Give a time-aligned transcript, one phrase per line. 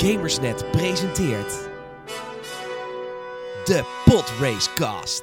[0.00, 1.68] Gamersnet presenteert
[3.64, 5.22] de Podracecast.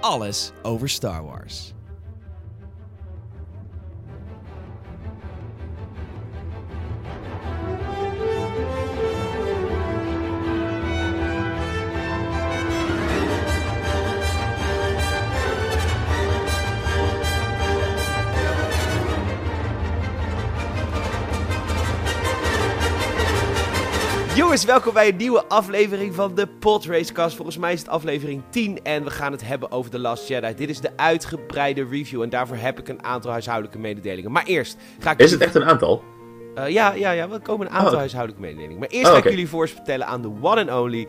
[0.00, 1.72] Alles over Star Wars.
[24.66, 27.36] Welkom bij een nieuwe aflevering van de Podracecast.
[27.36, 30.54] Volgens mij is het aflevering 10 en we gaan het hebben over The Last Jedi.
[30.54, 34.32] Dit is de uitgebreide review en daarvoor heb ik een aantal huishoudelijke mededelingen.
[34.32, 35.18] Maar eerst ga ik...
[35.18, 36.02] Is het echt een aantal?
[36.58, 37.98] Uh, ja, ja, ja, er komen een aantal Oh.
[37.98, 38.78] huishoudelijke mededelingen.
[38.78, 41.06] Maar eerst Oh, ga ik jullie voorstellen aan de one and only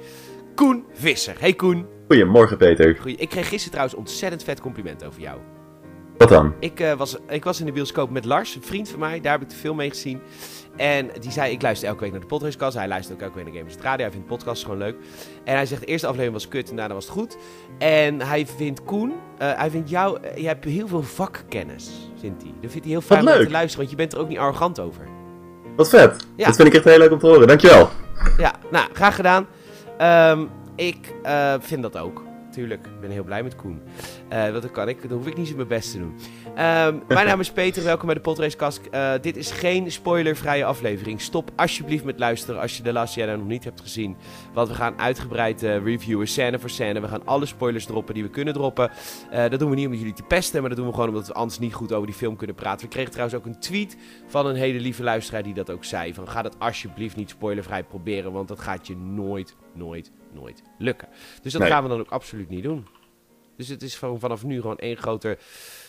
[0.55, 1.35] Koen Visser.
[1.39, 1.85] Hey Koen.
[2.07, 2.97] Goedemorgen, Peter.
[3.01, 3.17] Goeie.
[3.17, 5.39] Ik kreeg gisteren trouwens ontzettend vet compliment over jou.
[6.17, 6.53] Wat dan?
[6.59, 9.21] Ik, eh, was, ik was in de bioscoop met Lars, een vriend van mij.
[9.21, 10.21] Daar heb ik de film mee gezien.
[10.75, 12.77] En die zei, ik luister elke week naar de Podracecast.
[12.77, 14.05] Hij luistert ook elke week naar Gamers Radio.
[14.05, 14.95] Hij vindt podcasts gewoon leuk.
[15.43, 17.37] En hij zegt, de eerste aflevering was kut en daarna was het goed.
[17.77, 22.41] En hij vindt Koen, eh, hij vindt jou, eh, je hebt heel veel vakkennis, vindt
[22.41, 22.51] hij.
[22.61, 24.79] Dat vindt hij heel fijn om te luisteren, want je bent er ook niet arrogant
[24.79, 25.07] over.
[25.75, 26.27] Wat vet.
[26.35, 26.45] Ja.
[26.45, 27.47] Dat vind ik echt heel leuk om te horen.
[27.47, 27.89] Dankjewel.
[28.37, 29.47] Ja, nou, graag gedaan.
[29.97, 31.13] Ehm, ik
[31.59, 32.23] vind dat ook.
[32.53, 33.81] Tuurlijk, ik ben heel blij met Koen.
[34.29, 36.15] Eh dan kan ik, dan hoef ik niet zo mijn best te doen.
[36.55, 38.81] Ehm, mijn naam is Peter, welkom bij de Podracecast.
[38.91, 41.21] Eh dit is geen spoilervrije aflevering.
[41.21, 44.15] Stop alsjeblieft met luisteren als je de Last Jedi nog niet hebt gezien.
[44.53, 47.01] Want we gaan uitgebreid eh, reviewen, scène voor scène.
[47.01, 48.91] We gaan alle spoilers droppen die we kunnen droppen.
[49.49, 51.33] Dat doen we niet om jullie te pesten, maar dat doen we gewoon omdat we
[51.33, 52.85] anders niet goed over die film kunnen praten.
[52.85, 56.13] We kregen trouwens ook een tweet van een hele lieve luisteraar die dat ook zei.
[56.13, 61.07] Van ga dat alsjeblieft niet spoilervrij proberen, want dat gaat je nooit, nooit, nooit lukken.
[61.41, 61.71] Dus dat Nee.
[61.71, 62.87] gaan we dan ook absoluut niet doen.
[63.67, 65.37] Dus het is gewoon vanaf nu gewoon één groter,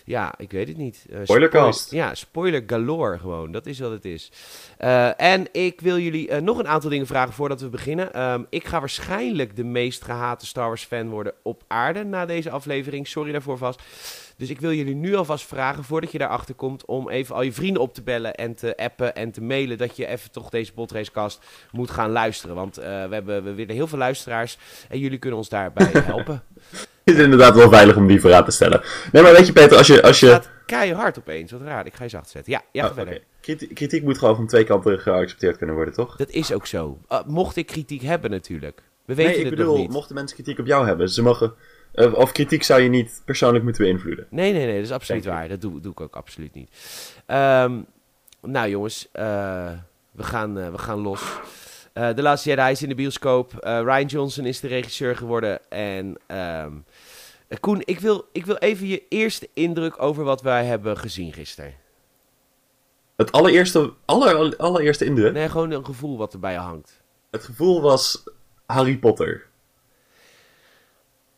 [0.04, 1.06] ja, ik weet het niet.
[1.10, 1.80] eh, Spoilercast.
[1.86, 3.52] spoil- ja, spoiler galore gewoon.
[3.52, 4.30] Dat is wat het is.
[4.78, 8.12] Eh, en ik wil jullie eh, nog een aantal dingen vragen voordat we beginnen.
[8.12, 12.50] Ehm, ik ga waarschijnlijk de meest gehate Star Wars fan worden op aarde na deze
[12.50, 13.06] aflevering.
[13.08, 13.82] Sorry daarvoor vast.
[14.36, 17.52] Dus ik wil jullie nu alvast vragen, voordat je daarachter komt, om even al je
[17.52, 19.78] vrienden op te bellen en te appen en te mailen.
[19.78, 22.54] Dat je even toch deze Podracecast moet gaan luisteren.
[22.54, 24.58] Want we, hebben, we willen heel veel luisteraars
[24.88, 26.42] en jullie kunnen ons daarbij helpen.
[27.14, 28.82] Het is inderdaad wel veilig om die voorraad te stellen.
[29.12, 30.02] Nee, maar weet je, Peter, als je.
[30.02, 30.26] Als je...
[30.26, 31.52] Het keihard opeens.
[31.52, 31.86] Wat raar.
[31.86, 32.52] Ik ga je zacht zetten.
[32.52, 33.22] Ja, ja Oh, verder.
[33.74, 36.16] Kritiek moet gewoon van twee kanten geaccepteerd kunnen worden, toch?
[36.16, 36.98] Dat is ook zo.
[37.12, 38.82] Uh, mocht ik kritiek hebben natuurlijk.
[39.04, 39.90] We weten nee, ik het bedoel, nog niet.
[39.92, 41.54] mochten mensen kritiek op jou hebben, ze mogen.
[41.92, 44.26] eh, of kritiek zou je niet persoonlijk moeten beïnvloeden.
[44.30, 44.74] Nee, nee, nee.
[44.74, 45.40] Dat is absoluut Denk ik.
[45.40, 45.50] waar.
[45.50, 46.70] Dat doe, doe ik ook absoluut niet.
[47.26, 47.72] Ehm,
[48.42, 49.24] nou jongens, eh,
[50.12, 51.22] we, gaan, eh, we gaan los.
[51.92, 53.52] De laatste Jedi is in de bioscoop.
[53.60, 55.70] Ryan Johnson is de regisseur geworden.
[55.70, 56.66] En ehm, eh,
[57.60, 61.74] Koen, ik wil, ik wil even je eerste indruk over wat wij hebben gezien gisteren.
[63.16, 65.32] Het allereerste, aller, allereerste indruk.
[65.32, 67.02] Nee, gewoon een gevoel wat erbij hangt.
[67.30, 68.22] Het gevoel was
[68.66, 69.46] Harry Potter.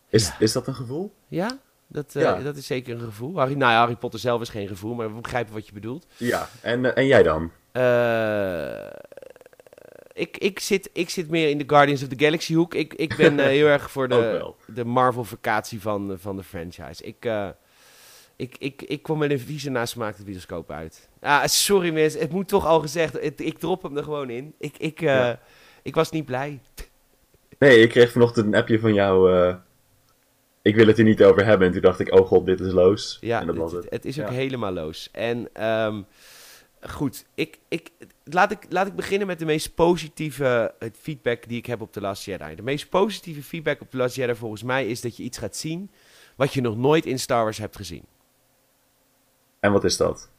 [0.08, 0.34] Is, Ja.
[0.38, 1.12] is dat een gevoel?
[1.28, 1.58] Ja?
[1.86, 2.40] Dat, eh, Ja.
[2.40, 3.36] dat is zeker een gevoel.
[3.38, 6.06] Harry, nou ja, Harry Potter zelf is geen gevoel, maar we begrijpen wat je bedoelt.
[6.16, 6.48] Ja.
[6.60, 7.50] En, eh, en jij dan?
[7.72, 8.86] Eh,
[10.16, 12.74] ik, ik, zit, ik zit meer in de Guardians of the Galaxy hoek.
[12.74, 17.04] Ik, ik ben eh, heel erg voor de, de Marvel-vacatie van, eh, van de franchise.
[17.04, 17.48] Ik, eh,
[18.36, 21.08] ik, ik, ik kwam met een vieze nasmaak de bioscoop uit.
[21.20, 23.12] Ah, sorry mensen, het moet toch al gezegd.
[23.22, 24.54] Het, ik drop hem er gewoon in.
[24.58, 25.40] Ik, ik, eh, Ja.
[25.82, 26.60] ik was niet blij.
[27.58, 29.32] Nee, ik kreeg vanochtend een appje van jou.
[29.36, 29.54] eh,
[30.62, 31.66] ik wil het er niet over hebben.
[31.66, 33.18] En toen dacht ik, oh god, dit is loos.
[33.20, 33.92] Ja, en dat was het, het.
[33.92, 34.32] het is ook Ja.
[34.32, 35.08] helemaal loos.
[35.12, 36.00] En ehm,
[36.80, 37.90] goed, ik, ik,
[38.24, 41.92] laat, ik, laat ik beginnen met de meest positieve eh, feedback die ik heb op
[41.92, 42.54] The Last Jedi.
[42.54, 45.56] De meest positieve feedback op The Last Jedi volgens mij is dat je iets gaat
[45.56, 45.90] zien
[46.36, 48.04] wat je nog nooit in Star Wars hebt gezien.
[49.60, 50.30] En wat is dat?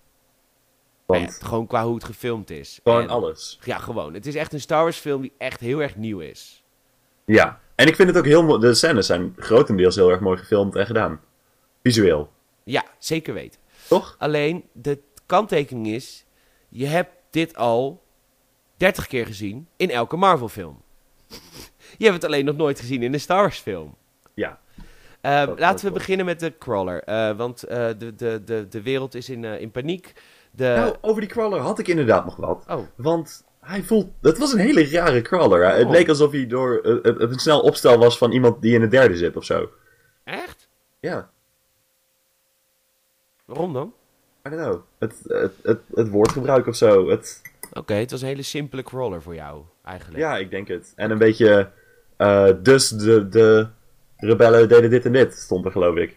[1.05, 2.79] Want ja, gewoon qua hoe het gefilmd is.
[2.83, 3.59] gewoon En- alles.
[3.63, 4.13] Ja, gewoon.
[4.13, 6.63] Het is echt een Star Wars film die echt heel erg nieuw is.
[7.25, 7.61] Ja.
[7.75, 8.59] En ik vind het ook heel mooi.
[8.59, 11.21] De scènes zijn grotendeels heel erg mooi gefilmd en gedaan.
[11.83, 12.31] Visueel.
[12.63, 13.59] Ja, zeker weten.
[13.87, 14.15] Toch?
[14.19, 16.25] Alleen, de kanttekening is,
[16.77, 18.03] je hebt dit al
[18.77, 20.81] 30 keer gezien in elke Marvel film.
[21.97, 23.95] je hebt het alleen nog nooit gezien in een Star Wars film.
[24.33, 24.59] Ja.
[25.21, 27.03] Eh, dat laten we beginnen met de crawler.
[27.03, 30.13] eh, want eh, de, de, de, de wereld is in, in paniek.
[30.51, 30.73] De...
[30.77, 32.65] nou, over die crawler had ik inderdaad nog wat.
[32.67, 34.07] oh, Want hij voelt.
[34.21, 35.75] Het was een hele rare crawler.
[35.75, 35.91] Het Oh.
[35.91, 36.79] leek alsof hij door.
[37.03, 39.69] een snel opstel was van iemand die in het derde zit of zo.
[40.23, 40.69] echt?
[40.99, 41.29] Ja.
[43.45, 43.93] Waarom dan?
[44.47, 44.81] I don't know.
[44.99, 47.09] Het, het, het, het woordgebruik of zo.
[47.09, 47.41] Het,
[47.73, 50.17] Oké, het was een hele simpele crawler voor jou, eigenlijk.
[50.19, 50.93] ja, ik denk het.
[50.95, 51.69] En een beetje.
[52.17, 53.67] eh, dus de, de
[54.17, 56.15] rebellen deden dit en dit, stond er geloof ik.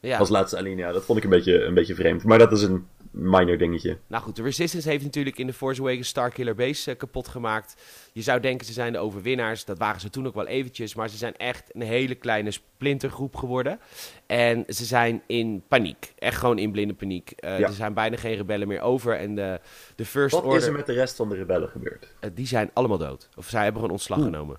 [0.00, 0.18] Ja.
[0.18, 0.92] Als laatste alinea.
[0.92, 2.24] Dat vond ik een beetje, een beetje vreemd.
[2.24, 2.86] Maar dat is een
[3.16, 3.98] minor dingetje.
[4.06, 7.82] Nou goed, de Resistance heeft natuurlijk in de Force Awakens Starkiller Base uh, kapot gemaakt.
[8.12, 9.64] Je zou denken ze zijn de overwinnaars.
[9.64, 10.94] Dat waren ze toen ook wel eventjes.
[10.94, 13.80] Maar ze zijn echt een hele kleine splintergroep geworden.
[14.26, 16.12] En ze zijn in paniek.
[16.18, 17.32] Echt gewoon in blinde paniek.
[17.36, 17.66] Uh, Ja.
[17.66, 19.16] Er zijn bijna geen rebellen meer over.
[19.16, 19.60] En de,
[19.94, 20.58] de First Wat Order...
[20.60, 22.14] is er met de rest van de rebellen gebeurd?
[22.20, 23.28] Uh, die zijn allemaal dood.
[23.36, 24.58] Of zij hebben gewoon ontslag genomen.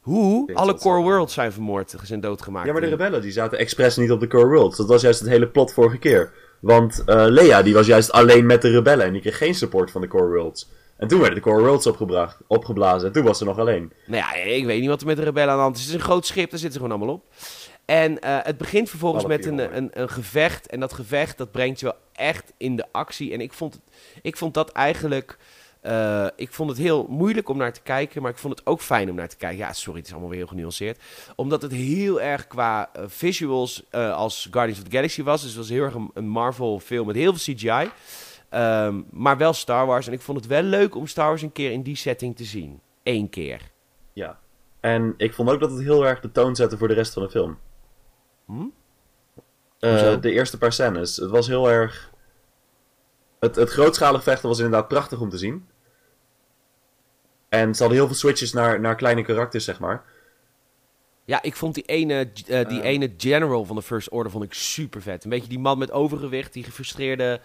[0.00, 0.54] Hoe?
[0.54, 1.02] Alle Core.
[1.02, 2.66] Worlds zijn vermoord, zijn doodgemaakt.
[2.66, 4.76] Ja, maar de rebellen die zaten expres niet op de Core Worlds.
[4.76, 6.32] Dat was juist het hele plot vorige keer.
[6.64, 9.90] Want eh Leia die was juist alleen met de rebellen en die kreeg geen support
[9.90, 10.68] van de Core Worlds.
[10.96, 13.92] En toen werden de Core Worlds opgebracht, opgeblazen en toen was ze nog alleen.
[14.06, 15.82] Nou ja, ik weet niet wat er met de rebellen aan de hand is.
[15.82, 17.24] Het is een groot schip, daar zitten ze gewoon allemaal op.
[17.84, 19.96] En eh, het begint vervolgens Alle met een, 400.
[19.96, 20.66] een, een gevecht.
[20.66, 23.32] En dat gevecht, dat brengt je wel echt in de actie.
[23.32, 23.82] En ik vond, het,
[24.22, 25.38] ik vond dat eigenlijk...
[25.84, 28.80] eh, ik vond het heel moeilijk om naar te kijken, maar ik vond het ook
[28.80, 29.58] fijn om naar te kijken.
[29.58, 31.02] Ja, sorry, het is allemaal weer heel genuanceerd.
[31.36, 35.40] Omdat het heel erg qua eh, visuals eh, als Guardians of the Galaxy was.
[35.40, 37.90] Dus het was heel erg een, een Marvel film met heel veel CGI.
[38.48, 40.06] Ehm, maar wel Star Wars.
[40.06, 42.44] En ik vond het wel leuk om Star Wars een keer in die setting te
[42.44, 42.80] zien.
[43.02, 43.60] Eén keer.
[44.12, 44.38] Ja.
[44.80, 47.22] En ik vond ook dat het heel erg de toon zette voor de rest van
[47.22, 47.58] de film.
[48.46, 48.66] Hm?
[50.20, 51.16] De eerste paar scènes.
[51.16, 52.10] Het was heel erg...
[53.40, 55.72] Het, het grootschalig vechten was inderdaad prachtig om te zien.
[57.54, 60.02] En ze hadden heel veel switches naar, naar kleine karakters, zeg maar.
[61.24, 64.54] Ja, ik vond die ene, eh, die ene general van de First Order vond ik
[64.54, 65.24] super vet.
[65.24, 67.40] Een beetje die man met overgewicht, die gefrustreerde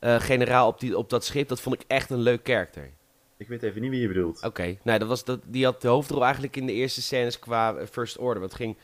[0.00, 1.48] eh, generaal op, die, op dat schip.
[1.48, 2.90] Dat vond ik echt een leuk karakter.
[3.36, 4.42] Ik weet even niet wie je bedoelt.
[4.42, 7.86] Oké, nou, dat was dat, die had de hoofdrol eigenlijk in de eerste scènes qua
[7.90, 8.40] First Order.
[8.40, 8.76] Wat ging,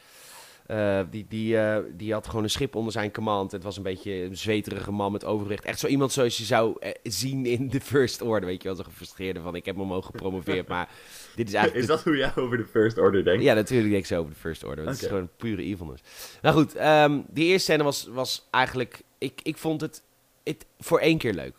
[0.66, 3.52] eh, die, die, eh, die had gewoon een schip onder zijn command.
[3.52, 5.64] Het was een beetje een zweterige man met overgewicht.
[5.64, 8.48] Echt zo iemand zoals je zou eh, zien in de First Order.
[8.48, 10.68] Weet je wel, zo gefrustreerde van ik heb me omhoog gepromoveerd.
[10.68, 10.88] maar
[11.36, 11.82] dit is eigenlijk...
[11.82, 13.42] Is dat hoe jij over de First Order denkt?
[13.42, 14.86] Ja, natuurlijk denk ik zo over de First Order.
[14.86, 16.02] Het is gewoon pure evilness.
[16.42, 19.02] Nou goed, ehm, die eerste scène was, was eigenlijk...
[19.18, 20.02] Ik, ik vond het,
[20.44, 21.54] het voor één keer leuk.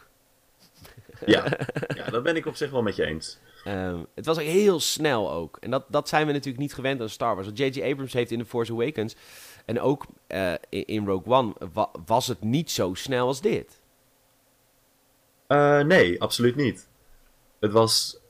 [1.25, 1.57] Ja.
[1.95, 3.39] ja, dat ben ik op zich wel met je eens.
[3.63, 5.57] Ehm, het was heel snel ook.
[5.59, 7.45] En dat, dat zijn we natuurlijk niet gewend aan Star Wars.
[7.47, 7.83] Want J.J.
[7.83, 9.15] Abrams heeft in The Force Awakens...
[9.65, 11.53] en ook eh, in, Rogue One...
[11.73, 13.81] wa- was het niet zo snel als dit.
[15.47, 16.87] Eh, nee, absoluut niet.
[17.59, 18.21] Het was...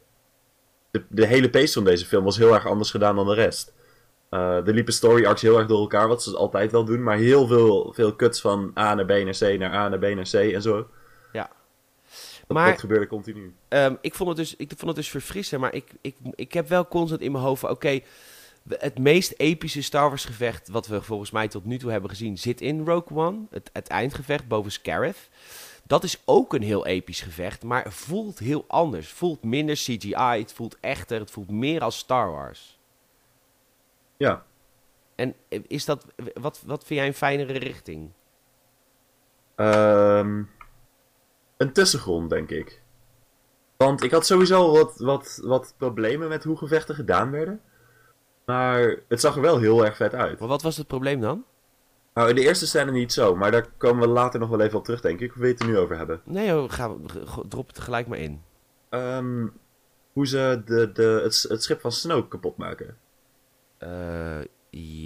[1.10, 3.74] De, hele pace van deze film was heel erg anders gedaan dan de rest.
[4.30, 7.04] Eh er liepen story arcs heel erg door elkaar, wat ze altijd wel doen.
[7.04, 10.02] Maar heel veel, veel cuts van A naar B naar C naar A naar B
[10.02, 10.88] naar C en zo.
[12.48, 13.54] Maar- dat gebeurde continu.
[13.68, 16.68] Ehm, ik, vond het dus, ik vond het dus verfrissend, maar ik, ik, ik heb
[16.68, 17.70] wel constant in mijn hoofd van...
[17.70, 18.00] Oké,
[18.70, 22.38] het meest epische Star Wars gevecht wat we volgens mij tot nu toe hebben gezien...
[22.38, 25.30] zit in Rogue One, het, het eindgevecht boven Scarif.
[25.84, 29.08] Dat is ook een heel episch gevecht, maar voelt heel anders.
[29.08, 32.80] Voelt minder CGI, het voelt echter, het voelt meer als Star Wars.
[34.18, 34.46] Ja.
[35.16, 38.10] En eh, is dat, wat, wat vind jij een fijnere richting?
[39.56, 40.44] Ehm,
[41.64, 42.82] een tussengrond, denk ik.
[43.78, 47.62] Want ik had sowieso wat, wat, wat problemen met hoe gevechten gedaan werden.
[48.46, 50.40] Maar het zag er wel heel erg vet uit.
[50.40, 51.46] Maar wat was het probleem dan?
[52.14, 54.78] Nou, in de eerste scène niet zo, maar daar komen we later nog wel even
[54.78, 55.34] op terug, denk ik.
[55.34, 56.22] Wil je het nu over hebben?
[56.24, 56.96] Nee joh, ga,
[57.48, 58.42] drop het gelijk maar in.
[58.90, 59.48] Ehm,
[60.14, 62.98] hoe ze de, de, het, het schip van Snoke kapot maken.
[63.78, 64.42] Eh,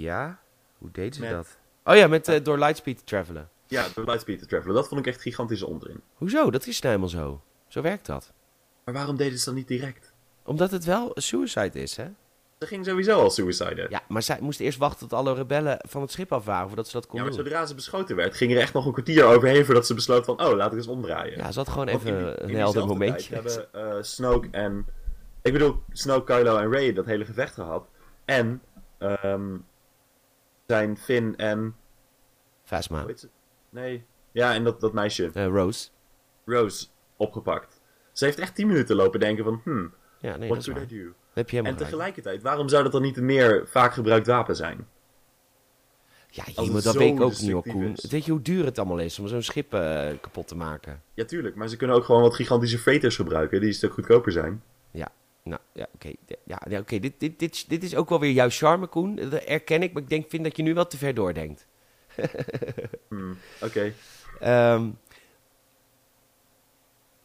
[0.00, 0.40] ja,
[0.78, 1.58] hoe deden ze Met- dat?
[1.84, 3.48] Oh ja, met, eh, door Lightspeed te travelen.
[3.68, 4.74] Ja, door Lightspeed te travelen.
[4.74, 6.00] Dat vond ik echt gigantische onzin.
[6.14, 6.50] Hoezo?
[6.50, 7.42] Dat is nou helemaal zo.
[7.68, 8.32] Zo werkt dat.
[8.84, 10.12] Maar waarom deden ze dat niet direct?
[10.44, 12.06] Omdat het wel suicide is, hè?
[12.58, 13.86] Ze ging sowieso al suiciden.
[13.90, 16.86] Ja, maar zij moesten eerst wachten tot alle rebellen van het schip af waren voordat
[16.86, 17.38] ze dat Ja, kon maar doen.
[17.38, 20.42] zodra ze beschoten werd, ging er echt nog een kwartier overheen voordat ze besloot van,
[20.44, 21.38] oh, laat ik eens omdraaien.
[21.38, 23.34] Ja, ze had gewoon Want in die- even in een helder momentje.
[23.34, 24.86] hebben eh, Snoke en...
[25.42, 27.88] Ik bedoel, Snoke, Kylo en Rey dat hele gevecht gehad.
[28.24, 28.62] En
[28.98, 29.56] ehm,
[30.66, 31.76] zijn Finn en...
[32.64, 33.04] Phasma.
[33.70, 34.04] Nee.
[34.32, 35.88] Ja, en dat, dat meisje, Eh, Rose.
[36.44, 37.80] Rose, opgepakt.
[38.12, 40.78] Ze heeft echt 10 minuten lopen denken van, hmm, Ja, nee, what should.
[40.78, 41.12] I Dat do?
[41.32, 41.78] heb je En gelijk.
[41.78, 44.86] tegelijkertijd, waarom zou dat dan niet een meer vaak gebruikt wapen zijn?
[46.30, 47.92] Ja, dat weet ik ook niet destructief Koen.
[47.96, 48.04] is.
[48.10, 51.02] Weet je hoe duur het allemaal is om zo'n schip eh, kapot te maken?
[51.14, 54.32] Ja, tuurlijk, maar ze kunnen ook gewoon wat gigantische freighters gebruiken die een stuk goedkoper
[54.32, 54.62] zijn.
[55.42, 56.10] Nou, ja, oké.
[56.44, 56.98] Ja, ja, oké.
[56.98, 59.14] Dit, dit, dit, dit is ook wel weer jouw charme, Koen.
[59.16, 61.66] Dat erken ik, maar ik denk, vind dat je nu wel te ver doordenkt.
[63.08, 63.92] Hmm, Oké.
[64.40, 64.90] Ehm,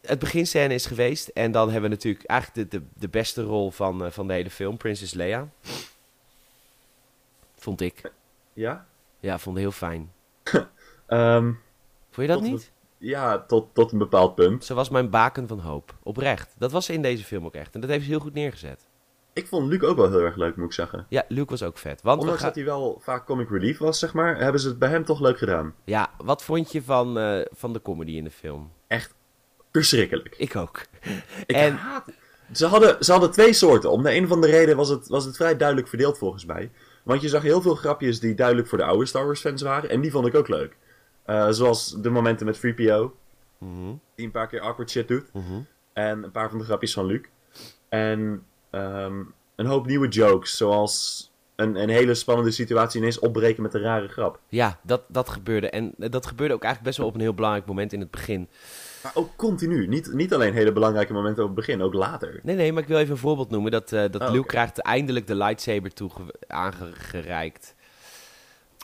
[0.00, 1.28] het beginscène is geweest.
[1.28, 4.32] En dan hebben we natuurlijk eigenlijk de, de, de beste rol van, eh, van de
[4.32, 4.76] hele film.
[4.76, 5.48] Princess Leia.
[7.54, 8.12] Vond ik.
[8.52, 8.86] Ja?
[9.20, 10.12] Ja, vond het heel fijn.
[11.06, 11.52] Ehm,
[12.10, 12.70] Vond je dat niet?
[12.98, 14.64] ja, tot, tot een bepaald punt.
[14.64, 15.94] Ze was mijn baken van hoop.
[16.02, 16.54] Oprecht.
[16.58, 17.74] Dat was ze in deze film ook echt.
[17.74, 18.86] En dat heeft ze heel goed neergezet.
[19.34, 21.06] Ik vond Luke ook wel heel erg leuk, moet ik zeggen.
[21.08, 22.02] Ja, Luke was ook vet.
[22.02, 24.68] Want we Ondanks gaan- dat hij wel vaak comic relief was, zeg maar, hebben ze
[24.68, 25.74] het bij hem toch leuk gedaan.
[25.84, 28.72] Ja, wat vond je van, eh, van de comedy in de film?
[28.86, 29.14] Echt
[29.72, 30.34] verschrikkelijk.
[30.38, 30.80] Ik ook.
[31.46, 32.04] Ik En- haat...
[32.52, 33.90] Ze hadden, ze hadden twee soorten.
[33.90, 36.70] Om de een of andere reden was het, was het vrij duidelijk verdeeld volgens mij.
[37.02, 39.90] Want je zag heel veel grapjes die duidelijk voor de oude Star Wars fans waren.
[39.90, 40.76] En die vond ik ook leuk.
[41.24, 43.14] Eh, zoals de momenten met 3PO.
[43.58, 45.32] Mhm, Die een paar keer awkward shit doet.
[45.32, 45.60] mhm.
[45.92, 47.28] En een paar van de grapjes van Luke.
[47.88, 48.42] En
[48.74, 49.22] ehm,
[49.56, 50.56] een hoop nieuwe jokes.
[50.56, 54.40] Zoals een, een hele spannende situatie ineens opbreken met een rare grap.
[54.48, 55.70] Ja, dat, dat gebeurde.
[55.70, 58.10] En eh, dat gebeurde ook eigenlijk best wel op een heel belangrijk moment in het
[58.10, 58.48] begin.
[59.02, 59.86] Maar ook continu.
[59.86, 62.40] Niet, niet alleen hele belangrijke momenten op het begin, ook later.
[62.42, 63.70] Nee, nee, maar ik wil even een voorbeeld noemen.
[63.70, 67.74] Dat, eh, dat Oh, Luke krijgt eindelijk de lightsaber toege- aangereikt.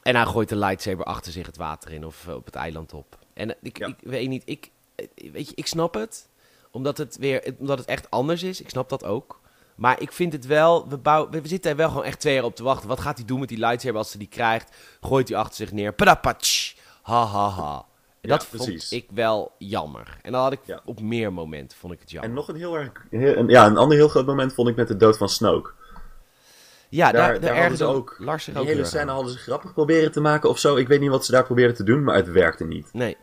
[0.02, 2.92] En hij gooit de lightsaber achter zich het water in of eh, op het eiland
[2.92, 3.18] op.
[3.35, 3.87] En ik, Ja.
[3.87, 4.70] ik weet niet, ik,
[5.32, 6.28] weet je, ik snap het.
[6.70, 8.61] Omdat het, weer, omdat het echt anders is.
[8.61, 9.39] Ik snap dat ook.
[9.80, 12.44] Maar ik vind het wel, we, bouwen, we zitten er wel gewoon echt twee jaar
[12.44, 12.88] op te wachten.
[12.88, 14.76] Wat gaat hij doen met die lightsaber als hij die krijgt?
[15.00, 15.92] Gooit hij achter zich neer.
[15.92, 16.75] Padapatsch.
[17.02, 17.75] Ha ha ha.
[18.20, 18.92] En Ja, dat vond precies.
[18.92, 20.18] ik wel jammer.
[20.22, 20.80] En dan had ik Ja.
[20.84, 22.30] op meer momenten vond ik het jammer.
[22.30, 22.90] En nog een heel erg...
[23.10, 25.70] heel- een- ja, een ander heel groot moment vond ik met de dood van Snoke.
[26.88, 30.12] Ja, daar, Daar- hadden ze ook Lars Die ook hele scène hadden ze grappig proberen
[30.12, 30.76] te maken of zo.
[30.76, 32.88] Ik weet niet wat ze daar probeerden te doen, maar het werkte niet.
[32.92, 33.16] Nee.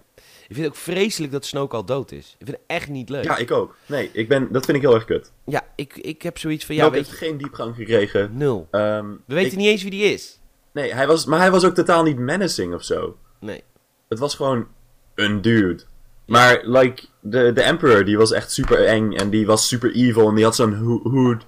[0.47, 2.35] Ik vind het ook vreselijk dat Snoke al dood is.
[2.39, 3.23] Ik vind het echt niet leuk.
[3.23, 3.75] Ja, ik ook.
[3.85, 5.31] Nee, ik ben, dat vind ik heel erg kut.
[5.45, 8.37] Ja, ik, ik heb zoiets van, ja, Snoke weet heeft je, geen diepgang gekregen.
[8.37, 8.67] nul.
[8.71, 10.39] Ehm, We weten ik- niet eens wie die is.
[10.73, 13.17] Nee, hij was, maar hij was ook totaal niet menacing of zo.
[13.39, 13.63] Nee.
[14.09, 14.67] Het was gewoon
[15.15, 15.83] een dude.
[16.25, 20.27] Maar, like, de, de Emperor, die was echt super eng en die was super evil
[20.29, 21.45] en die had zo'n ho- hood.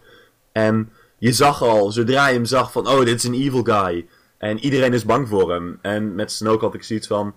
[0.52, 4.06] En je zag al, zodra je hem zag, van, oh, dit is een evil guy.
[4.38, 5.80] En iedereen is bang voor hem.
[5.82, 7.36] En met Snoke had ik zoiets van,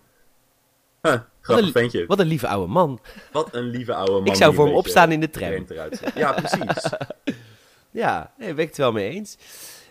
[1.03, 2.07] huh, grappig een- ventje.
[2.07, 3.01] Wat een lieve oude man.
[3.33, 4.25] Wat een lieve oude man.
[4.27, 5.67] Ik zou voor hem opstaan in de tram.
[6.15, 6.91] Ja, precies.
[7.91, 9.37] Ja, nee, daar ben ik het wel mee eens.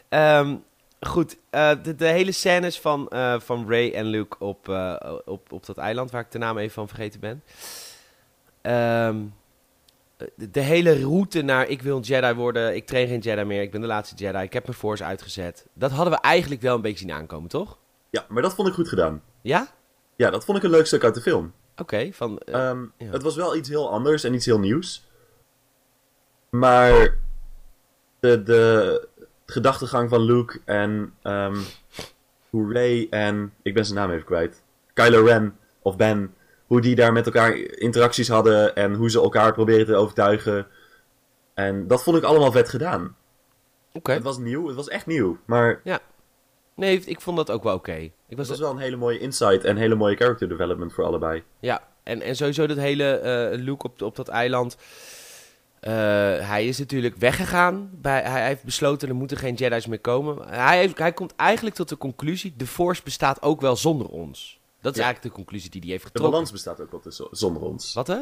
[0.09, 0.55] Ehm,
[0.99, 5.51] goed, eh, de, de hele scènes van, eh, van Ray en Luke op, eh, op,
[5.51, 7.43] op dat eiland, waar ik de naam even van vergeten ben.
[8.61, 9.17] Ehm,
[10.35, 13.61] de, de hele route naar ik wil een Jedi worden, ik train geen Jedi meer,
[13.61, 15.65] ik ben de laatste Jedi, ik heb mijn Force uitgezet.
[15.73, 17.77] Dat hadden we eigenlijk wel een beetje zien aankomen, toch?
[18.09, 19.21] Ja, maar dat vond ik goed gedaan.
[19.41, 19.67] Ja?
[20.15, 21.53] Ja, dat vond ik een leuk stuk uit de film.
[21.77, 22.37] Oké, van...
[22.37, 23.11] eh, Ehm, ja.
[23.11, 25.09] Het was wel iets heel anders en iets heel nieuws.
[26.49, 27.17] Maar
[28.19, 29.07] de, de
[29.45, 31.57] gedachtegang van Luke en ehm,
[32.49, 33.53] hoe Ray en...
[33.61, 34.63] Ik ben zijn naam even kwijt.
[34.93, 36.33] Kylo Ren of Ben.
[36.67, 40.67] Hoe die daar met elkaar interacties hadden en hoe ze elkaar probeerden te overtuigen.
[41.53, 43.15] En dat vond ik allemaal vet gedaan.
[43.93, 44.11] Oké.
[44.11, 45.37] Het was nieuw, het was echt nieuw.
[45.45, 45.81] Maar
[46.75, 47.95] Nee, ik vond dat ook wel oké.
[48.27, 51.43] Ik was was wel een hele mooie insight en hele mooie character development voor allebei.
[51.59, 54.77] Ja, en, en sowieso dat hele eh look op, op dat eiland.
[55.79, 55.91] Eh,
[56.47, 57.89] hij is natuurlijk weggegaan.
[57.93, 60.47] Bij, hij heeft besloten er moeten geen Jedi's meer komen.
[60.49, 64.59] Hij, heeft, hij komt eigenlijk tot de conclusie: de Force bestaat ook wel zonder ons.
[64.81, 65.03] Dat is Ja.
[65.05, 66.31] eigenlijk de conclusie die hij heeft De getrokken.
[66.31, 67.93] balans bestaat ook wel zonder ons.
[67.93, 68.17] Wat hè?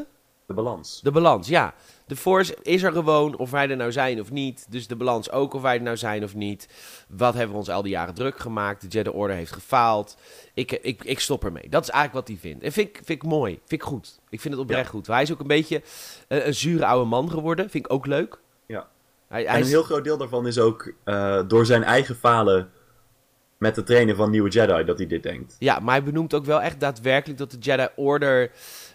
[0.49, 0.99] De balans.
[1.01, 1.73] De balans, ja.
[2.05, 4.65] De Force is er gewoon, of wij er nou zijn of niet.
[4.69, 6.67] Dus de balans ook, of wij er nou zijn of niet.
[7.07, 8.81] Wat hebben we ons al die jaren druk gemaakt?
[8.81, 10.17] De Jedi Order heeft gefaald.
[10.53, 11.69] Ik, ik, ik stop ermee.
[11.69, 12.63] Dat is eigenlijk wat hij vindt.
[12.63, 13.53] En vind, ik- vind ik mooi.
[13.65, 14.19] Vind ik goed.
[14.29, 14.89] Ik vind het oprecht Ja.
[14.89, 15.07] goed.
[15.07, 15.81] Hij is ook een beetje
[16.27, 17.69] eh, een zure oude man geworden.
[17.69, 18.39] Vind ik ook leuk.
[18.65, 18.87] Ja.
[19.27, 22.15] Hij, hij En een is- heel groot deel daarvan is ook eh, door zijn eigen
[22.15, 22.69] falen
[23.57, 25.55] met het trainen van nieuwe Jedi dat hij dit denkt.
[25.59, 28.51] Ja, maar hij benoemt ook wel echt daadwerkelijk dat de Jedi Order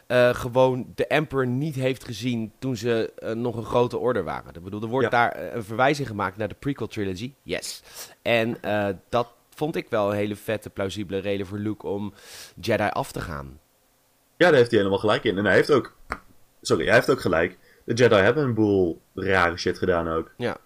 [0.07, 4.55] eh, gewoon de Emperor niet heeft gezien toen ze eh, nog een grote orde waren.
[4.55, 5.11] Ik bedoel, er wordt Ja.
[5.11, 7.35] daar eh, een verwijzing gemaakt naar de prequel trilogy.
[7.43, 7.83] Yes.
[8.23, 8.57] En
[9.09, 12.13] dat vond ik wel een hele vette, plausibele reden voor Luke om
[12.61, 13.61] Jedi af te gaan.
[14.37, 15.39] Ja, daar heeft hij helemaal gelijk in.
[15.39, 15.97] En hij heeft ook.
[16.61, 17.59] Sorry, hij heeft ook gelijk.
[17.85, 20.33] De Jedi hebben een boel rare shit gedaan ook.
[20.37, 20.57] Ja.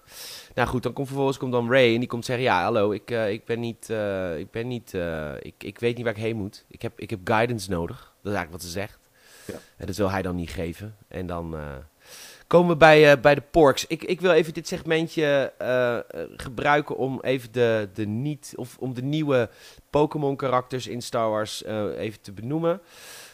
[0.54, 3.10] Nou goed, dan komt vervolgens komt dan Ray en die komt zeggen: Ja, hallo, ik,
[3.10, 3.88] ik ben niet.
[4.38, 4.92] ik, ben niet
[5.40, 6.64] ik, ik weet niet waar ik heen moet.
[6.68, 7.96] Ik heb, ik heb guidance nodig.
[7.98, 9.07] Dat is eigenlijk wat ze zegt.
[9.76, 10.96] En dat wil hij dan niet geven.
[11.08, 11.62] En dan eh,
[12.46, 13.86] komen we bij, eh, bij de Porks.
[13.86, 15.98] Ik, ik wil even dit segmentje eh,
[16.36, 18.52] gebruiken om even de, de niet.
[18.56, 19.50] of om de nieuwe
[19.90, 22.80] Pokémon-karakters in Star Wars even te benoemen.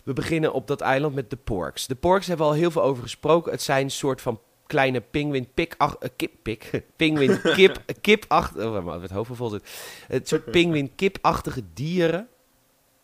[0.05, 1.87] We beginnen op dat eiland met de Porks.
[1.87, 3.53] De Porks hebben we al heel veel over gesproken.
[3.53, 6.85] Het zijn een soort van kleine pinguïn pik ach, kip pik
[7.57, 9.69] kip kip achter oh, het hoofd vol zit.
[10.07, 12.29] Het soort pinguïn kipachtige dieren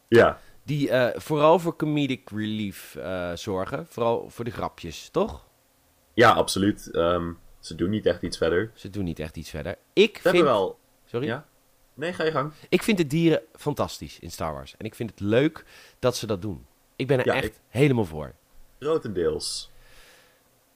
[0.08, 0.38] Ja,
[0.70, 5.46] die eh, vooral voor comedic relief eh, zorgen, vooral voor de grapjes, toch?
[6.14, 6.90] ja absoluut.
[6.90, 8.70] Ehm, ze doen niet echt iets verder.
[8.74, 9.76] Ze doen niet echt iets verder.
[9.92, 10.78] Ik Ze vind wel.
[11.06, 11.26] sorry.
[11.26, 11.46] Ja?
[11.94, 12.52] Nee, ga je gang.
[12.68, 15.64] Ik vind de dieren fantastisch in Star Wars en ik vind het leuk
[15.98, 16.66] dat ze dat doen.
[16.96, 18.32] Ik ben er Ja, echt ik- helemaal voor.
[18.78, 19.70] Grotendeels.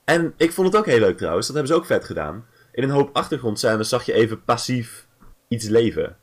[0.04, 1.46] En ik vond het ook heel leuk trouwens.
[1.46, 2.46] Dat hebben ze ook vet gedaan.
[2.72, 5.06] in een hoop achtergrondscènes zag je even passief
[5.48, 6.16] iets leven.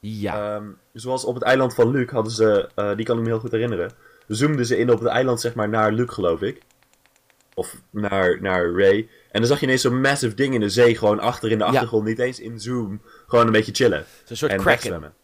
[0.00, 0.54] Ja.
[0.56, 3.38] Ehm, zoals op het eiland van Luke hadden ze, eh, die kan ik me heel
[3.38, 3.92] goed herinneren,
[4.26, 6.60] zoomden ze in op het eiland zeg maar naar Luke geloof ik.
[7.54, 8.98] Of naar, naar Ray.
[9.30, 11.64] En dan zag je ineens zo'n massive ding in de zee gewoon achter in de
[11.64, 11.70] Ja.
[11.70, 12.04] achtergrond.
[12.04, 13.00] Niet eens in zoom.
[13.26, 14.04] Gewoon een beetje chillen.
[14.24, 14.80] Zo'n soort en kraken.
[14.80, 15.14] wegzwemmen.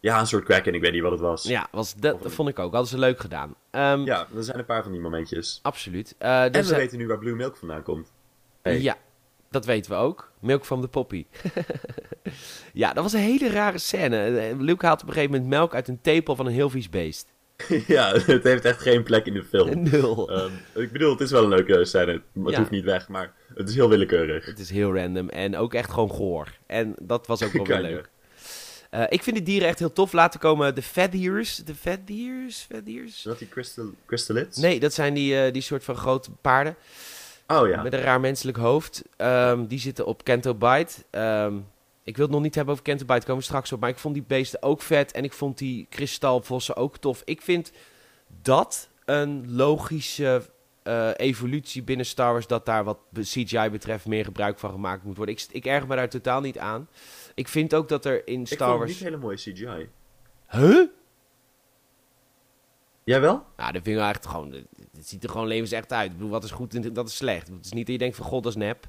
[0.00, 0.74] Ja, een soort kraken.
[0.74, 1.42] Ik weet niet wat het was.
[1.42, 2.72] Ja, was, dat, dat vond ik ook.
[2.72, 3.54] Hadden ze leuk gedaan.
[3.70, 5.58] Ehm, Ja, er zijn een paar van die momentjes.
[5.62, 6.14] Absoluut.
[6.18, 8.12] Eh, En dus, we eh, weten nu waar Blue Milk vandaan komt.
[8.62, 8.80] Hey.
[8.80, 8.96] Ja,
[9.50, 10.32] dat weten we ook.
[10.40, 11.26] Milk from the poppy.
[12.72, 14.38] ja, dat was een hele rare scène.
[14.38, 16.90] Eh, Luke haalt op een gegeven moment melk uit een tepel van een heel vies
[16.90, 17.32] beest.
[17.86, 19.82] ja, het heeft echt geen plek in de film.
[19.90, 20.30] Nul.
[20.30, 22.12] Ehm, ik bedoel, het is wel een leuke scène.
[22.12, 22.58] Het Ja.
[22.58, 24.46] hoeft niet weg, maar het is heel willekeurig.
[24.46, 26.48] Het is heel random en ook echt gewoon goor.
[26.66, 28.08] En dat was ook wel weer leuk.
[28.90, 30.12] Eh, ik vind de dieren echt heel tof.
[30.12, 31.56] Laten komen de Fediers.
[31.56, 31.74] De?
[31.74, 32.66] Fediers?
[33.06, 34.56] Is dat die crystal, crystalids?
[34.58, 36.76] Nee, dat zijn die, eh, die soort van grote paarden.
[37.50, 37.82] Oh ja.
[37.82, 39.02] Met een raar menselijk hoofd.
[39.16, 40.92] Ehm, die zitten op Kento Bite.
[41.10, 41.58] Ehm,
[42.02, 43.80] ik wil het nog niet hebben over Kento Bite, komen we straks op.
[43.80, 45.12] Maar ik vond die beesten ook vet.
[45.12, 47.22] En ik vond die kristalvossen ook tof.
[47.24, 47.72] Ik vind
[48.42, 50.42] dat een logische
[50.82, 52.46] eh, evolutie binnen Star Wars.
[52.46, 55.34] Dat daar wat CGI betreft meer gebruik van gemaakt moet worden.
[55.34, 56.88] Ik, ik erg me daar totaal niet aan.
[57.34, 58.90] Ik vind ook dat er in Ik Star het Wars...
[58.90, 59.88] niet hele mooie CGI.
[60.48, 60.86] Huh?
[63.04, 63.44] Jij wel?
[63.56, 64.52] Nou, dat vind ik echt gewoon...
[64.52, 66.10] Het ziet er gewoon levensecht uit.
[66.10, 67.48] Ik bedoel, wat is goed en dat is slecht.
[67.48, 68.86] Het is niet dat je denkt van, god, dat is nep.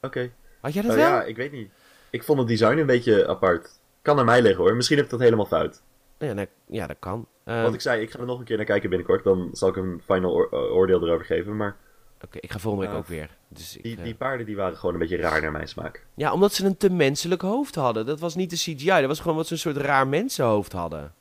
[0.00, 0.30] Oké.
[0.60, 1.06] Had jij dat Oh wel?
[1.06, 1.70] ja, ik weet niet.
[2.10, 3.78] Ik vond het design een beetje apart.
[4.02, 4.74] Kan aan mij liggen hoor.
[4.76, 5.82] Misschien heb ik dat helemaal fout.
[6.18, 7.26] Ja, nou, ja dat kan.
[7.44, 9.24] Ehm, Wat ik zei, ik ga er nog een keer naar kijken binnenkort.
[9.24, 11.56] Dan zal ik een final eh, oordeel erover geven.
[11.56, 11.76] Maar
[12.24, 13.36] Oké, ik ga volgende week ook weer.
[13.48, 16.06] Dus ik, die, eh, die paarden die waren gewoon een beetje raar naar mijn smaak.
[16.14, 18.06] Ja, omdat ze een te menselijk hoofd hadden.
[18.06, 21.14] Dat was niet de CGI, dat was gewoon wat ze een soort raar mensenhoofd hadden.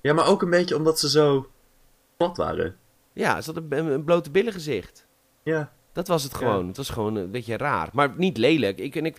[0.00, 1.48] Ja, maar ook een beetje omdat ze zo
[2.16, 2.76] plat waren.
[3.12, 5.06] Ja, ze hadden een, een blote billen gezicht.
[5.42, 5.72] Ja.
[5.92, 6.66] Dat was het gewoon.
[6.66, 7.88] Het was gewoon een beetje raar.
[7.92, 8.78] Maar niet lelijk.
[8.78, 9.16] Ik, en ik,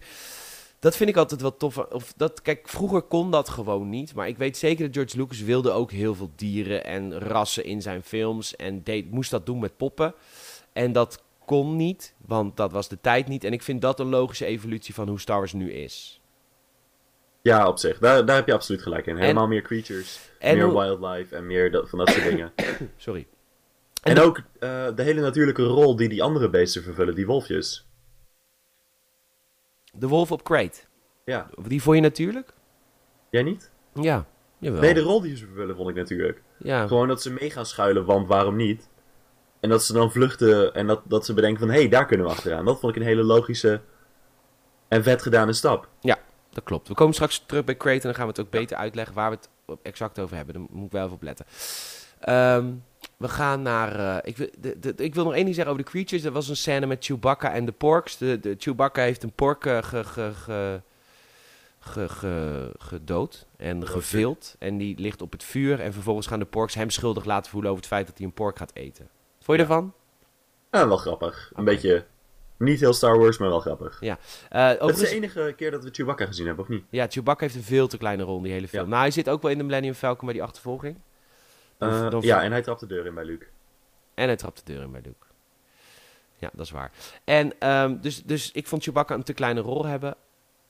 [0.80, 1.78] dat vind ik altijd wel tof.
[1.78, 4.14] Of dat, kijk, vroeger kon dat gewoon niet.
[4.14, 7.82] Maar ik weet zeker dat George Lucas wilde ook heel veel dieren en rassen in
[7.82, 8.56] zijn films.
[8.56, 10.14] En deed, moest dat doen met poppen.
[10.74, 13.44] En dat kon niet, want dat was de tijd niet.
[13.44, 16.19] En ik vind dat een logische evolutie van hoe Star Wars nu is.
[17.42, 17.98] Ja, op zich.
[18.00, 19.18] Daar, daar heb je absoluut gelijk in.
[19.18, 22.52] Helemaal meer creatures, en meer hoe- wildlife en meer dat, van dat soort dingen.
[22.98, 23.28] Sorry.
[24.04, 27.88] En, En- ook eh, de hele natuurlijke rol die die andere beesten vervullen, die wolfjes.
[29.94, 30.80] De Wolf op Crate.
[31.26, 32.54] Ja, Die vond je natuurlijk?
[33.30, 33.72] jij niet?
[33.94, 34.26] Ja,
[34.58, 34.82] jawel.
[34.82, 36.42] Nee, de rol die ze vervullen vond ik natuurlijk.
[36.58, 36.88] ja.
[36.88, 38.90] Gewoon dat ze mee gaan schuilen, want waarom niet?
[39.60, 42.26] En dat ze dan vluchten en dat, dat ze bedenken van, hé, hey, daar kunnen
[42.26, 42.66] we achteraan.
[42.66, 43.82] Dat vond ik een hele logische
[44.88, 45.88] en vet gedane stap.
[46.60, 46.88] Dat klopt.
[46.88, 49.30] We komen straks terug bij Crate en dan gaan we het ook beter uitleggen waar
[49.32, 50.54] we het exact over hebben.
[50.54, 51.46] Daar moet ik wel even op letten.
[52.20, 52.72] Ehm,
[53.18, 54.00] we gaan naar...
[54.00, 56.24] eh, ik, wil, de, de, ik wil nog één ding zeggen over de creatures.
[56.26, 58.18] Er was een scène met Chewbacca en de porks.
[58.18, 60.82] De, de, Chewbacca heeft een pork eh, ge, ge, ge,
[61.80, 64.56] ge, ge- gedood en gevild.
[64.60, 65.80] En die ligt op het vuur.
[65.82, 68.34] En vervolgens gaan de porks hem schuldig laten voelen over het feit dat hij een
[68.34, 69.10] pork gaat eten.
[69.42, 69.70] Vond je Ja.
[69.70, 69.94] ervan?
[70.72, 71.52] Ja, wel grappig.
[71.56, 72.06] Een beetje,
[72.60, 73.98] niet heel Star Wars, maar wel grappig.
[74.02, 76.84] Eh, Het is de enige keer dat we Chewbacca gezien hebben, of niet?
[76.90, 78.84] Ja, Chewbacca heeft een veel te kleine rol in die hele film.
[78.84, 78.90] Ja.
[78.90, 80.98] Nou, hij zit ook wel in de Millennium Falcon bij die achtervolging.
[81.78, 83.46] Dan- Eh, dan- ja, en hij trapt de deur in bij Luke.
[84.14, 85.26] En hij trapt de deur in bij Luke.
[86.38, 86.92] Ja, dat is waar.
[87.24, 90.16] En ehm, dus, dus ik vond Chewbacca een te kleine rol hebben.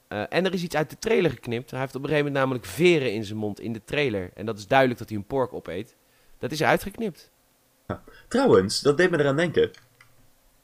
[0.07, 1.71] Eh, en er is iets uit de trailer geknipt.
[1.71, 4.31] Hij heeft op een gegeven moment namelijk veren in zijn mond in de trailer.
[4.33, 5.95] En dat is duidelijk dat hij een pork opeet.
[6.37, 7.31] Dat is eruit geknipt.
[8.27, 9.71] Trouwens, dat deed me eraan denken.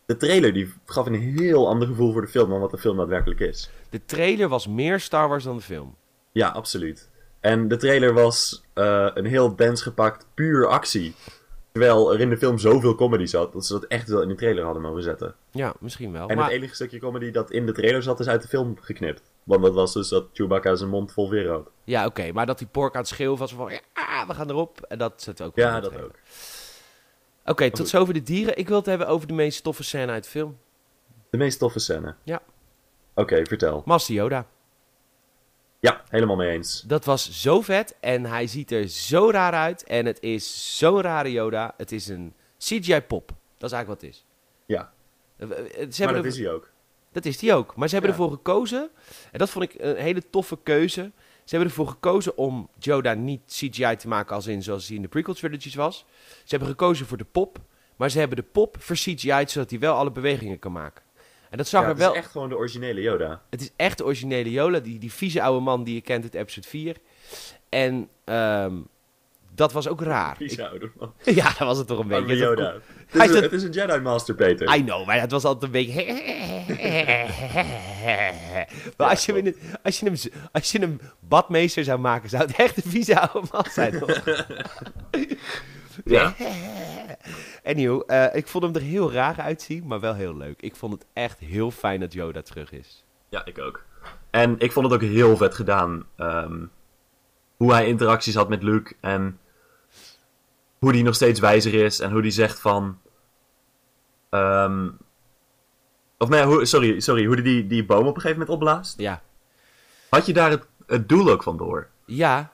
[0.05, 2.97] De trailer die gaf een heel ander gevoel voor de film dan wat de film
[2.97, 3.69] daadwerkelijk is.
[3.89, 5.95] De trailer was meer Star Wars dan de film.
[6.31, 7.09] Ja, absoluut.
[7.39, 11.15] En de trailer was eh, een heel dens gepakt, puur actie.
[11.71, 14.35] Terwijl er in de film zoveel comedy zat, dat ze dat echt wel in de
[14.35, 15.35] trailer hadden mogen zetten.
[15.51, 16.29] Ja, misschien wel.
[16.29, 18.77] En maar, het enige stukje comedy dat in de trailer zat, is uit de film
[18.81, 19.21] geknipt.
[19.43, 21.71] Want dat was dus dat Chewbacca zijn mond vol veren had.
[21.83, 22.31] Ja, oké.
[22.31, 23.71] maar dat die pork aan het schreeuwen was van...
[23.71, 24.81] Ja, we gaan erop.
[24.87, 26.11] En dat zit ook wel in Ja, dat ook.
[27.45, 27.89] Oké, tot goed.
[27.89, 28.57] zover de dieren.
[28.57, 30.57] Ik wil het hebben over de meest toffe scène uit de film.
[31.29, 32.15] De meest toffe scène.
[32.23, 32.41] Ja.
[33.13, 33.81] Oké, vertel.
[33.85, 34.47] Master Yoda.
[35.79, 36.81] Ja, helemaal mee eens.
[36.81, 39.83] Dat was zo vet en hij ziet er zo raar uit.
[39.83, 41.73] En het is zo'n rare Yoda.
[41.77, 43.27] Het is een CGI-pop.
[43.57, 44.25] Dat is eigenlijk wat het is.
[44.65, 44.93] Ja,
[45.37, 46.69] Eh, eh, Ze maar dat er- is hij ook.
[47.11, 47.75] dat is die ook.
[47.75, 48.17] Maar ze hebben Ja.
[48.17, 48.89] ervoor gekozen.
[49.31, 51.11] En dat vond ik een hele toffe keuze.
[51.45, 55.01] Ze hebben ervoor gekozen om Yoda niet CGI te maken als in zoals hij in
[55.01, 56.05] de prequel trilogies was.
[56.19, 57.57] Ze hebben gekozen voor de pop.
[57.95, 61.03] Maar ze hebben de pop ver-CGI'd zodat hij wel alle bewegingen kan maken.
[61.49, 62.15] En dat zag Ja, er het is wel...
[62.15, 63.41] echt gewoon de originele Yoda.
[63.49, 66.33] Het is echt de originele Yoda, die, die vieze oude man die je kent uit
[66.33, 66.97] episode 4.
[67.69, 68.75] En ehm,
[69.55, 70.35] Dat was ook raar.
[70.35, 71.13] Vieze oude man.
[71.23, 72.35] Ik- ja, dat was het toch een beetje.
[72.35, 72.75] Yoda.
[73.17, 74.75] Hij is, het is een Jedi Master, Peter.
[74.75, 76.05] I know, maar het was altijd een beetje...
[78.97, 80.15] maar als je, hem als, je hem,
[80.51, 84.23] als je hem badmeester zou maken, zou het echt een vieze oude man zijn, toch?
[86.03, 86.33] Ja.
[87.63, 90.61] Anyhow, eh, ik vond hem er heel raar uitzien, maar wel heel leuk.
[90.61, 93.03] Ik vond het echt heel fijn dat Yoda terug is.
[93.29, 93.83] Ja, ik ook.
[94.29, 96.05] En ik vond het ook heel vet gedaan.
[96.15, 96.65] ehm,
[97.57, 99.39] hoe hij interacties had met Luke en
[100.77, 102.99] hoe die nog steeds wijzer is en hoe die zegt van.
[104.35, 104.89] Ehm,
[106.17, 108.99] of nee, hoe, sorry, sorry, hoe die, die boom op een gegeven moment opblaast.
[108.99, 109.21] Ja.
[110.09, 111.87] Had je daar het, het doel ook van door?
[112.05, 112.51] Ja,